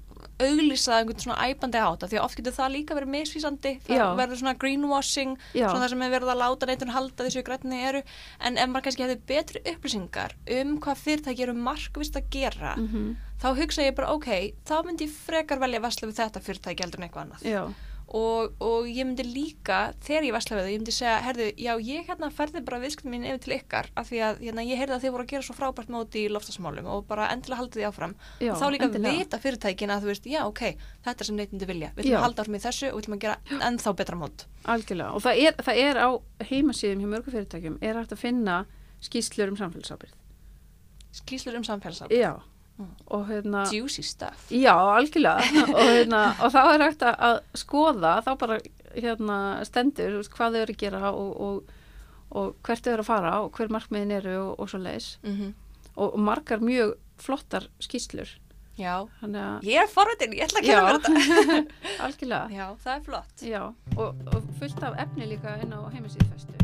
auglýsa 0.43 0.97
einhvern 0.99 1.21
svona 1.23 1.45
æpandi 1.51 1.79
áta 1.79 2.09
því 2.11 2.17
að 2.19 2.25
oft 2.25 2.39
getur 2.39 2.55
það 2.57 2.73
líka 2.75 2.95
verið 2.97 3.11
misvísandi. 3.15 3.73
Það 3.87 4.15
verður 4.19 4.41
svona 4.41 4.55
greenwashing 4.59 5.35
Já. 5.55 5.67
svona 5.69 5.85
það 5.85 5.93
sem 5.93 6.03
er 6.07 6.11
verið 6.15 6.33
að 6.33 6.41
láta 6.41 6.67
neittun 6.71 6.95
halda 6.95 7.27
þessu 7.27 7.43
grætni 7.47 7.79
eru. 7.89 8.01
En 8.41 8.59
ef 8.59 8.71
maður 8.73 8.87
kannski 8.89 9.05
hefði 9.05 9.19
betri 9.29 9.63
upplýsingar 9.75 10.35
um 10.59 10.73
hvað 10.83 11.03
fyrirtæki 11.05 11.47
eru 11.47 11.55
markvist 11.55 12.19
að 12.19 12.29
gera 12.35 12.75
Mhm. 12.77 13.17
þá 13.43 13.49
hugsa 13.61 13.83
ég 13.87 13.95
bara 13.95 14.11
ok, 14.15 14.55
þá 14.67 14.75
myndi 14.87 15.07
ég 15.07 15.15
frekar 15.15 15.59
velja 15.63 15.79
að 15.79 15.87
vesla 15.87 16.09
við 16.09 16.19
þetta 16.23 16.43
fyrirtæki 16.43 16.83
heldur 16.87 17.01
en 17.03 17.09
eitthvað 17.09 17.25
annað. 17.27 17.43
Já, 17.43 17.63
og, 18.09 18.53
og 18.61 18.89
ég 18.91 19.07
myndi 19.07 19.25
líka 19.27 19.93
þegar 20.05 20.27
ég 20.27 20.35
vesla 20.37 20.57
við 20.57 20.63
það, 20.63 20.73
ég 20.73 20.81
myndi 20.83 20.95
segja 20.97 21.15
herðu, 21.27 21.47
já 21.57 21.73
ég 21.87 22.09
hérna 22.09 22.31
ferði 22.35 22.63
bara 22.67 22.81
viðskiptum 22.83 23.15
mín 23.15 23.27
yfir 23.29 23.43
til 23.45 23.55
ykkar 23.57 23.89
af 23.97 24.09
því 24.11 24.21
að 24.27 24.43
hérna, 24.47 24.65
ég 24.69 24.81
heyrði 24.81 24.97
að 24.97 25.05
þið 25.07 25.15
voru 25.15 25.27
að 25.27 25.33
gera 25.33 25.47
svo 25.47 25.57
frábært 25.57 25.93
móti 25.95 26.25
í 26.27 26.33
loftasmálum 26.33 26.91
og 26.93 27.07
bara 27.09 27.31
endilega 27.33 27.61
haldið 27.63 27.81
því 27.81 27.87
áfram. 27.89 28.15
Já 28.43 28.53
og 28.53 28.61
þá 28.61 28.67
líka 28.75 28.89
endilega. 28.91 29.17
vita 29.23 29.41
fyrirtækin 29.43 29.95
að 29.95 30.05
þú 30.05 30.13
veist, 30.13 30.29
já 30.29 30.41
ok, 30.45 30.63
þetta 31.07 31.25
er 31.25 31.31
sem 31.31 31.41
neytindi 31.41 31.71
vilja. 31.73 31.93
Við 31.97 32.05
ætlum 32.05 32.19
að 32.21 32.27
halda 32.27 32.45
áfram 32.45 32.59
í 32.59 32.63
þessu 32.67 32.89
og 32.91 32.97
við 32.99 33.03
ætlum 33.07 33.17
að 33.17 33.25
gera 33.27 33.61
ennþá 33.71 33.95
betra 34.03 34.21
mót. 34.21 34.47
Algjörlega, 34.73 35.11
og 35.17 35.25
það 35.25 35.43
er, 35.47 35.59
það 35.67 35.83
er 35.87 36.03
á 36.03 36.09
heimasíðum 36.53 37.03
hjá 37.03 37.11
mörgu 37.17 37.35
fyrirtækjum, 37.35 37.79
er 37.83 37.99
hægt 37.99 38.13
að 38.13 38.23
finna 38.23 38.59
skýslur 39.03 39.51
um 39.51 39.59
samfélagsábyrð. 39.59 40.15
skýslur 41.13 41.57
um 41.59 41.65
samfélagsátt, 41.67 42.13
Já. 42.15 42.41
Og 43.13 43.27
hérna, 43.29 43.65
juicy 43.73 44.03
stuff. 44.07 44.47
Já, 44.51 44.75
algjörlega, 44.75 45.45
og 45.77 45.83
hérna, 45.89 46.23
og 46.43 46.53
þá 46.55 46.61
er 46.75 46.85
hægt 46.89 47.03
að- 47.09 47.41
skoða, 47.63 48.15
þá 48.27 48.33
bara 48.41 48.59
hérna 48.95 49.39
stendur, 49.65 50.19
hvað 50.35 50.57
þau 50.59 50.63
eru 50.67 50.75
að 50.77 50.83
gera 50.85 51.11
og, 51.13 51.33
og, 51.41 51.81
og 52.37 52.55
hvert 52.67 52.85
þau 52.85 52.93
eru 52.95 53.05
að 53.07 53.11
fara 53.11 53.35
og 53.45 53.51
hver 53.57 53.73
markmiðin 53.73 54.15
eru 54.19 54.37
og, 54.45 54.55
og 54.61 54.71
svo 54.73 54.81
leis, 54.85 55.15
mm 55.23 55.53
og, 55.93 56.15
og 56.15 56.21
margar 56.25 56.63
mjög 56.65 56.95
flottar 57.21 57.67
skýslur, 57.85 58.31
já, 58.81 58.95
að, 59.21 59.35
ég 59.69 59.83
er 59.83 59.91
forvitin, 59.93 60.33
ég 60.39 60.47
ætla 60.47 60.63
að 60.63 60.69
kynna 60.71 60.87
mér 60.87 61.01
þetta. 61.05 61.57
Algjörlega, 62.07 62.47
já, 62.57 62.65
það 62.81 62.95
er 62.95 63.03
flott. 63.11 63.45
Já, 63.45 63.61
og, 63.99 64.23
og 64.33 64.47
fullt 64.59 64.81
af 64.89 64.97
efni 65.05 65.29
líka 65.35 65.59
inn 65.61 65.77
á 65.77 65.81
heimasíðfestu. 65.93 66.62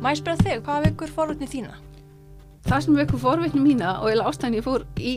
Má 0.00 0.14
ég 0.14 0.20
spyrja 0.22 0.40
þig, 0.40 0.60
hvað 0.64 0.84
vekur 0.88 1.10
forvitni 1.12 1.48
þína? 1.50 1.78
það 2.66 2.84
sem 2.84 2.96
vekkur 2.98 3.20
forvitni 3.22 3.60
mína 3.62 3.94
og 4.02 4.10
eða 4.12 4.28
ástæðan 4.28 4.56
ég 4.58 4.64
fór 4.66 4.84
í 5.00 5.12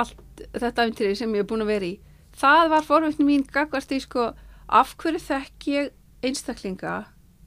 allt 0.00 0.42
þetta 0.56 0.86
æfintýri 0.86 1.18
sem 1.18 1.34
ég 1.36 1.44
hef 1.44 1.50
búin 1.50 1.64
að 1.64 1.72
vera 1.72 1.88
í 1.88 1.94
það 2.40 2.72
var 2.72 2.86
forvitni 2.86 3.26
mín 3.28 3.44
gagvart 3.52 3.92
í 3.92 4.00
sko 4.02 4.30
af 4.66 4.94
hverju 5.00 5.22
þekk 5.22 5.68
ég 5.72 5.90
einstaklinga 6.26 6.96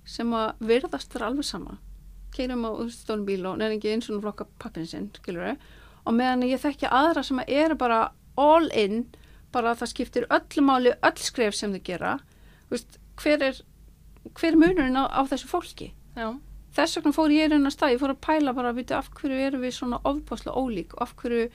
sem 0.07 0.33
að 0.33 0.65
virðast 0.69 1.13
vera 1.13 1.29
alveg 1.29 1.47
sama? 1.49 1.77
Keirum 2.33 2.65
á 2.65 2.71
stónum 2.93 3.25
bíl 3.27 3.41
og 3.49 3.57
nefnir 3.59 3.77
ekki 3.79 3.93
eins 3.93 4.09
og 4.09 4.21
flokka 4.23 4.47
pappin 4.61 4.87
sinn, 4.87 5.09
skilur 5.17 5.57
og 6.05 6.15
meðan 6.15 6.45
ég 6.47 6.61
þekki 6.61 6.89
aðra 6.89 7.25
sem 7.25 7.41
að 7.41 7.53
eru 7.61 7.77
bara 7.77 8.01
all 8.39 8.69
in, 8.71 9.07
bara 9.51 9.73
að 9.73 9.81
það 9.81 9.91
skiptir 9.93 10.29
öllu 10.29 10.63
máli, 10.65 10.93
öll 11.03 11.19
skref 11.19 11.57
sem 11.57 11.73
þau 11.73 11.81
gera 11.83 12.19
veist, 12.69 13.01
hver 13.19 13.43
er 13.49 13.63
hver 14.37 14.53
er 14.53 14.61
munurinn 14.61 14.97
á, 14.97 15.09
á 15.09 15.21
þessu 15.27 15.49
fólki? 15.49 15.91
Já, 16.15 16.37
þess 16.75 16.99
vegna 16.99 17.15
fór 17.15 17.33
ég 17.33 17.55
að 17.55 17.71
stað, 17.73 17.95
ég 17.95 18.01
fór 18.01 18.13
að 18.13 18.21
pæla 18.25 18.53
bara 18.57 18.71
að 18.73 18.81
vita 18.81 18.99
af 18.99 19.09
hverju 19.17 19.41
erum 19.47 19.63
við 19.63 19.75
svona 19.77 19.99
ofbásla 20.07 20.55
ólík 20.55 20.95
og 20.95 21.03
af 21.05 21.15
hverju 21.19 21.49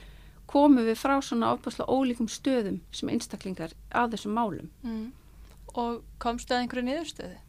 komum 0.49 0.85
við 0.85 0.99
frá 0.99 1.15
svona 1.23 1.53
ofbásla 1.55 1.87
ólíkum 1.89 2.29
stöðum 2.29 2.81
sem 2.93 3.09
einstaklingar 3.09 3.73
að 3.91 4.15
þessum 4.15 4.35
málum. 4.37 4.69
mm. 4.83 5.11
og 5.75 6.03
komstu 6.19 6.53
að 6.53 6.63
einhverju 6.63 6.85
niðurstöðu? 6.87 7.39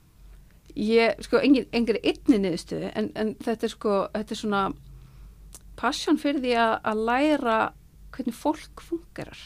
Ég, 0.76 1.22
sko, 1.24 1.40
engri 1.40 2.00
einni 2.02 2.40
niðurstöðu 2.42 2.90
en, 2.94 3.10
en 3.14 3.34
þetta 3.44 3.68
er 3.68 3.72
sko, 3.72 3.98
þetta 4.14 4.34
er 4.34 4.40
svona 4.40 4.62
passion 5.76 6.18
fyrir 6.18 6.42
því 6.42 6.56
að, 6.60 6.74
að 6.90 7.04
læra 7.10 7.58
hvernig 8.16 8.36
fólk 8.36 8.82
fungerar. 8.84 9.40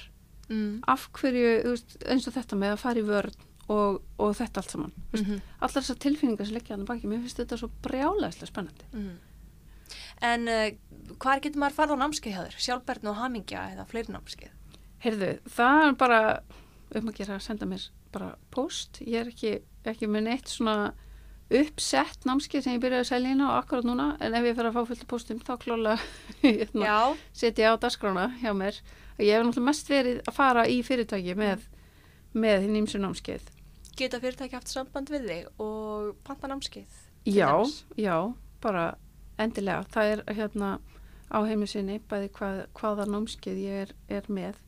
Mm. 0.51 0.81
Af 0.91 1.09
hverju, 1.15 1.51
veist, 1.67 1.97
eins 2.07 2.27
og 2.27 2.35
þetta 2.35 2.59
með 2.59 2.75
að 2.75 2.83
fara 2.85 3.03
í 3.03 3.07
vörn 3.07 3.50
og, 3.71 4.01
og 4.19 4.37
þetta 4.39 4.63
allt 4.63 4.77
saman. 4.77 4.93
Mm 4.95 5.19
Mm 5.21 5.27
-hmm. 5.27 5.41
Allar 5.61 5.83
þessar 5.83 5.99
tilfinningar 5.99 6.47
sem 6.47 6.55
leggja 6.55 6.77
hann 6.77 6.87
baki, 6.87 7.07
mér 7.07 7.21
finnst 7.23 7.39
þetta 7.39 7.57
svo 7.57 7.71
brjálæðislega 7.83 8.47
spennandi. 8.47 8.85
Mm. 8.93 9.19
En 10.23 10.49
uh, 10.49 10.71
hvað 11.19 11.43
getur 11.43 11.61
maður 11.61 11.77
farið 11.79 11.95
á 11.97 12.03
námskeið 12.03 12.35
hjá 12.35 12.43
þér? 12.47 12.57
Sjálfbærni 12.59 13.11
og 13.11 13.17
hamingja 13.17 13.67
eða 13.75 13.87
fleiri 13.91 14.13
námskeið? 14.13 14.53
Heyrðu, 15.05 15.31
það 15.49 15.87
er 15.87 15.95
bara 15.95 16.21
um 16.95 17.09
að 17.09 17.17
gera 17.17 17.35
að 17.35 17.47
senda 17.47 17.67
mér 17.67 17.91
bara 18.13 18.35
post. 18.51 19.01
Ég 19.01 19.21
er 19.21 19.31
ekki, 19.33 19.53
ekki 19.85 20.07
með 20.07 20.27
neitt 20.29 20.49
svona 20.49 20.93
uppsett 21.51 22.27
námskeið 22.29 22.63
sem 22.63 22.77
ég 22.77 22.83
byrjaði 22.83 23.05
að 23.05 23.09
selja 23.11 23.31
inn 23.35 23.43
á 23.43 23.59
akkurat 23.59 23.87
núna 23.89 24.17
en 24.23 24.35
ef 24.39 24.45
ég 24.47 24.57
fer 24.59 24.69
að 24.69 24.77
fá 24.77 24.85
fullt 24.87 25.07
postum 25.11 25.41
þá 25.43 25.57
klála 25.59 25.97
hérna, 26.45 26.99
setja 27.33 27.73
á 27.75 27.81
dagskrána 27.81 28.29
hjá 28.43 28.53
mér. 28.55 28.79
Ég 29.19 29.35
hef 29.35 29.45
náttúrulega 29.45 29.67
mest 29.67 29.91
verið 29.91 30.21
að 30.27 30.37
fara 30.37 30.67
í 30.71 30.79
fyrirtæki 30.87 31.35
með, 31.39 31.67
með 32.33 32.67
hinn 32.67 32.79
ímsu 32.85 33.01
námskeið. 33.03 33.51
Geta 34.01 34.21
fyrirtæki 34.23 34.57
haft 34.57 34.71
samband 34.71 35.11
við 35.13 35.27
þig 35.29 35.63
og 35.63 36.15
panta 36.27 36.51
námskeið? 36.51 36.97
Já, 37.29 37.53
já, 38.01 38.17
bara 38.65 38.87
endilega. 39.41 39.85
Það 39.93 40.15
er 40.15 40.23
hérna 40.39 40.71
á 41.31 41.39
heimisinni 41.47 42.01
bæði 42.11 42.33
hvað, 42.39 42.65
hvaða 42.81 43.07
námskeið 43.11 43.61
ég 43.63 43.85
er, 43.85 43.95
er 44.09 44.27
með 44.33 44.59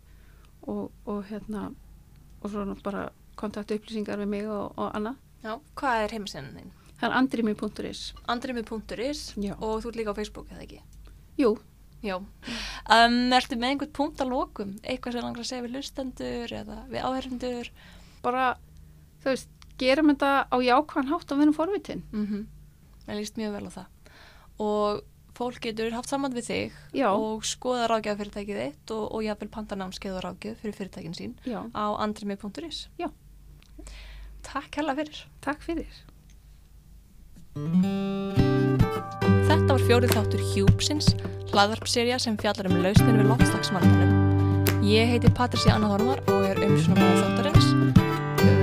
og, 0.68 0.92
og 1.08 1.24
hérna 1.30 1.70
og 2.42 2.50
svo 2.50 2.66
náttúrulega 2.66 2.86
bara 2.86 3.08
kontaktu 3.38 3.78
upplýsingar 3.78 4.20
við 4.20 4.30
mig 4.34 4.46
og, 4.50 4.76
og 4.76 4.92
annað. 4.92 5.18
Já, 5.42 5.56
hvað 5.78 6.04
er 6.04 6.16
heimasinn 6.18 6.52
þinn? 6.54 6.72
Það 7.00 7.08
er 7.08 7.18
andrimi.is. 7.18 8.02
Andrimi.is 8.30 9.22
og 9.58 9.82
þú 9.82 9.90
ert 9.90 9.98
líka 9.98 10.14
á 10.14 10.18
Facebook 10.20 10.52
eða 10.54 10.66
ekki? 10.68 10.82
Jú, 11.40 11.56
Já. 12.02 12.16
Um, 12.18 13.30
ertu 13.30 13.54
með 13.54 13.68
einhvern 13.72 13.90
punkt 13.94 14.22
að 14.22 14.32
lokum? 14.34 14.72
Eitthvað 14.82 15.14
sem 15.14 15.22
langar 15.22 15.44
að 15.44 15.50
segja 15.52 15.62
við 15.62 15.76
lustendur 15.76 16.54
eða 16.58 16.78
við 16.90 17.04
áherfundur? 17.06 17.70
bara, 18.22 18.56
þú 19.22 19.30
veist, 19.30 19.48
gerum 19.80 20.12
þetta 20.12 20.32
á 20.50 20.56
jákvæðan 20.62 21.10
hátt 21.12 21.32
og 21.32 21.40
verðum 21.40 21.56
forvitin. 21.56 22.02
Mm 22.12 22.26
-hmm. 22.26 22.44
Það 23.06 23.18
líst 23.18 23.36
mjög 23.36 23.52
vel 23.52 23.66
á 23.66 23.72
það. 23.78 23.86
Og 24.58 25.02
fólk 25.34 25.60
getur 25.64 25.94
haft 25.96 26.08
samband 26.08 26.34
við 26.34 26.46
þig 26.46 26.72
Já. 26.92 27.08
og 27.10 27.44
skoða 27.44 27.88
ráðgjafa 27.90 28.20
fyrirtækið 28.20 28.60
þitt 28.62 28.90
og, 28.94 29.04
og 29.14 29.24
jafnvel 29.24 29.48
panta 29.48 29.76
námskeið 29.76 30.16
og 30.18 30.24
ráðgjöf 30.26 30.56
fyrir 30.62 30.76
fyrirtækin 30.76 31.16
sín 31.16 31.34
Já, 31.44 31.64
á 31.72 31.84
andrimi.is. 31.98 32.88
Já. 32.98 33.08
Takk 34.42 34.76
hella 34.76 34.94
fyrir. 34.94 35.26
takk 35.40 35.62
fyrir. 35.62 35.92
Þetta 39.48 39.68
var 39.68 39.82
fjórið 39.84 40.14
þáttur 40.16 40.44
Hjúpsins, 40.52 41.10
hlaðvarpserja 41.52 42.18
sem 42.18 42.38
fjallar 42.40 42.70
um 42.70 42.80
lausnir 42.84 43.18
við 43.18 43.28
loftslagsmannunum. 43.28 44.80
Ég 44.88 45.12
heiti 45.12 45.30
Patricia 45.36 45.76
Anna 45.76 45.92
Hormar 45.92 46.24
og 46.32 46.48
er 46.48 46.64
umsjónamaður 46.64 47.28
þáttarins. 47.28 48.11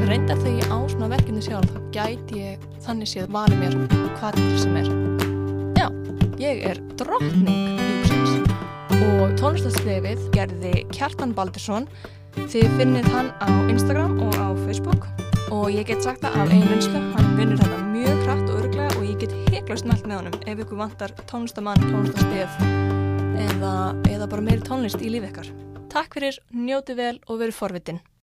Reyndar 0.10 0.40
þegar 0.42 0.58
ég 0.58 0.72
á 0.74 0.78
svona 0.90 1.10
verkefni 1.12 1.42
sjálf 1.46 1.70
þá 1.70 1.80
gæti 1.94 2.40
ég 2.42 2.64
þannig 2.86 3.10
séð 3.12 3.28
valið 3.36 3.60
mér 3.62 3.76
hvað 4.20 4.40
til 4.40 4.58
sem 4.60 4.78
er. 4.80 4.90
Já, 5.78 5.86
ég 6.42 6.64
er 6.72 6.82
drottning 7.00 7.80
Hjúpsins 8.10 8.54
og 8.98 9.36
tónlistaskrefið 9.40 10.26
gerði 10.36 10.74
Kjartan 10.96 11.36
Baldursson. 11.38 11.88
Þið 12.40 12.76
finnið 12.80 13.10
hann 13.14 13.32
á 13.40 13.50
Instagram 13.70 14.20
og 14.26 14.36
á 14.38 14.50
Facebook 14.66 15.08
og 15.54 15.70
ég 15.74 15.88
get 15.90 16.04
sagt 16.06 16.22
það 16.26 16.42
af 16.44 16.52
einu 16.54 16.68
vinslu, 16.70 17.00
hann 17.16 17.32
vinnur 17.38 17.62
þetta 17.62 17.80
mjög 17.94 18.22
hratt 18.26 18.46
og 18.46 18.60
örglega 18.60 19.00
og 19.00 19.08
ég 19.08 19.18
get 19.24 19.34
heiklust 19.54 19.88
mælt 19.90 20.06
með 20.06 20.22
honum 20.22 20.38
ef 20.46 20.62
ykkur 20.66 20.82
vantar 20.84 21.16
tónlistamann, 21.30 21.82
tónlistastef 21.90 22.62
eða, 23.48 23.74
eða 24.10 24.30
bara 24.30 24.46
meiri 24.46 24.66
tónlist 24.66 25.02
í 25.02 25.12
lífi 25.14 25.32
ykkar. 25.32 25.50
Takk 25.90 26.20
fyrir, 26.20 26.38
njóti 26.54 26.98
vel 26.98 27.18
og 27.28 27.42
veru 27.42 27.56
forvitin. 27.56 28.02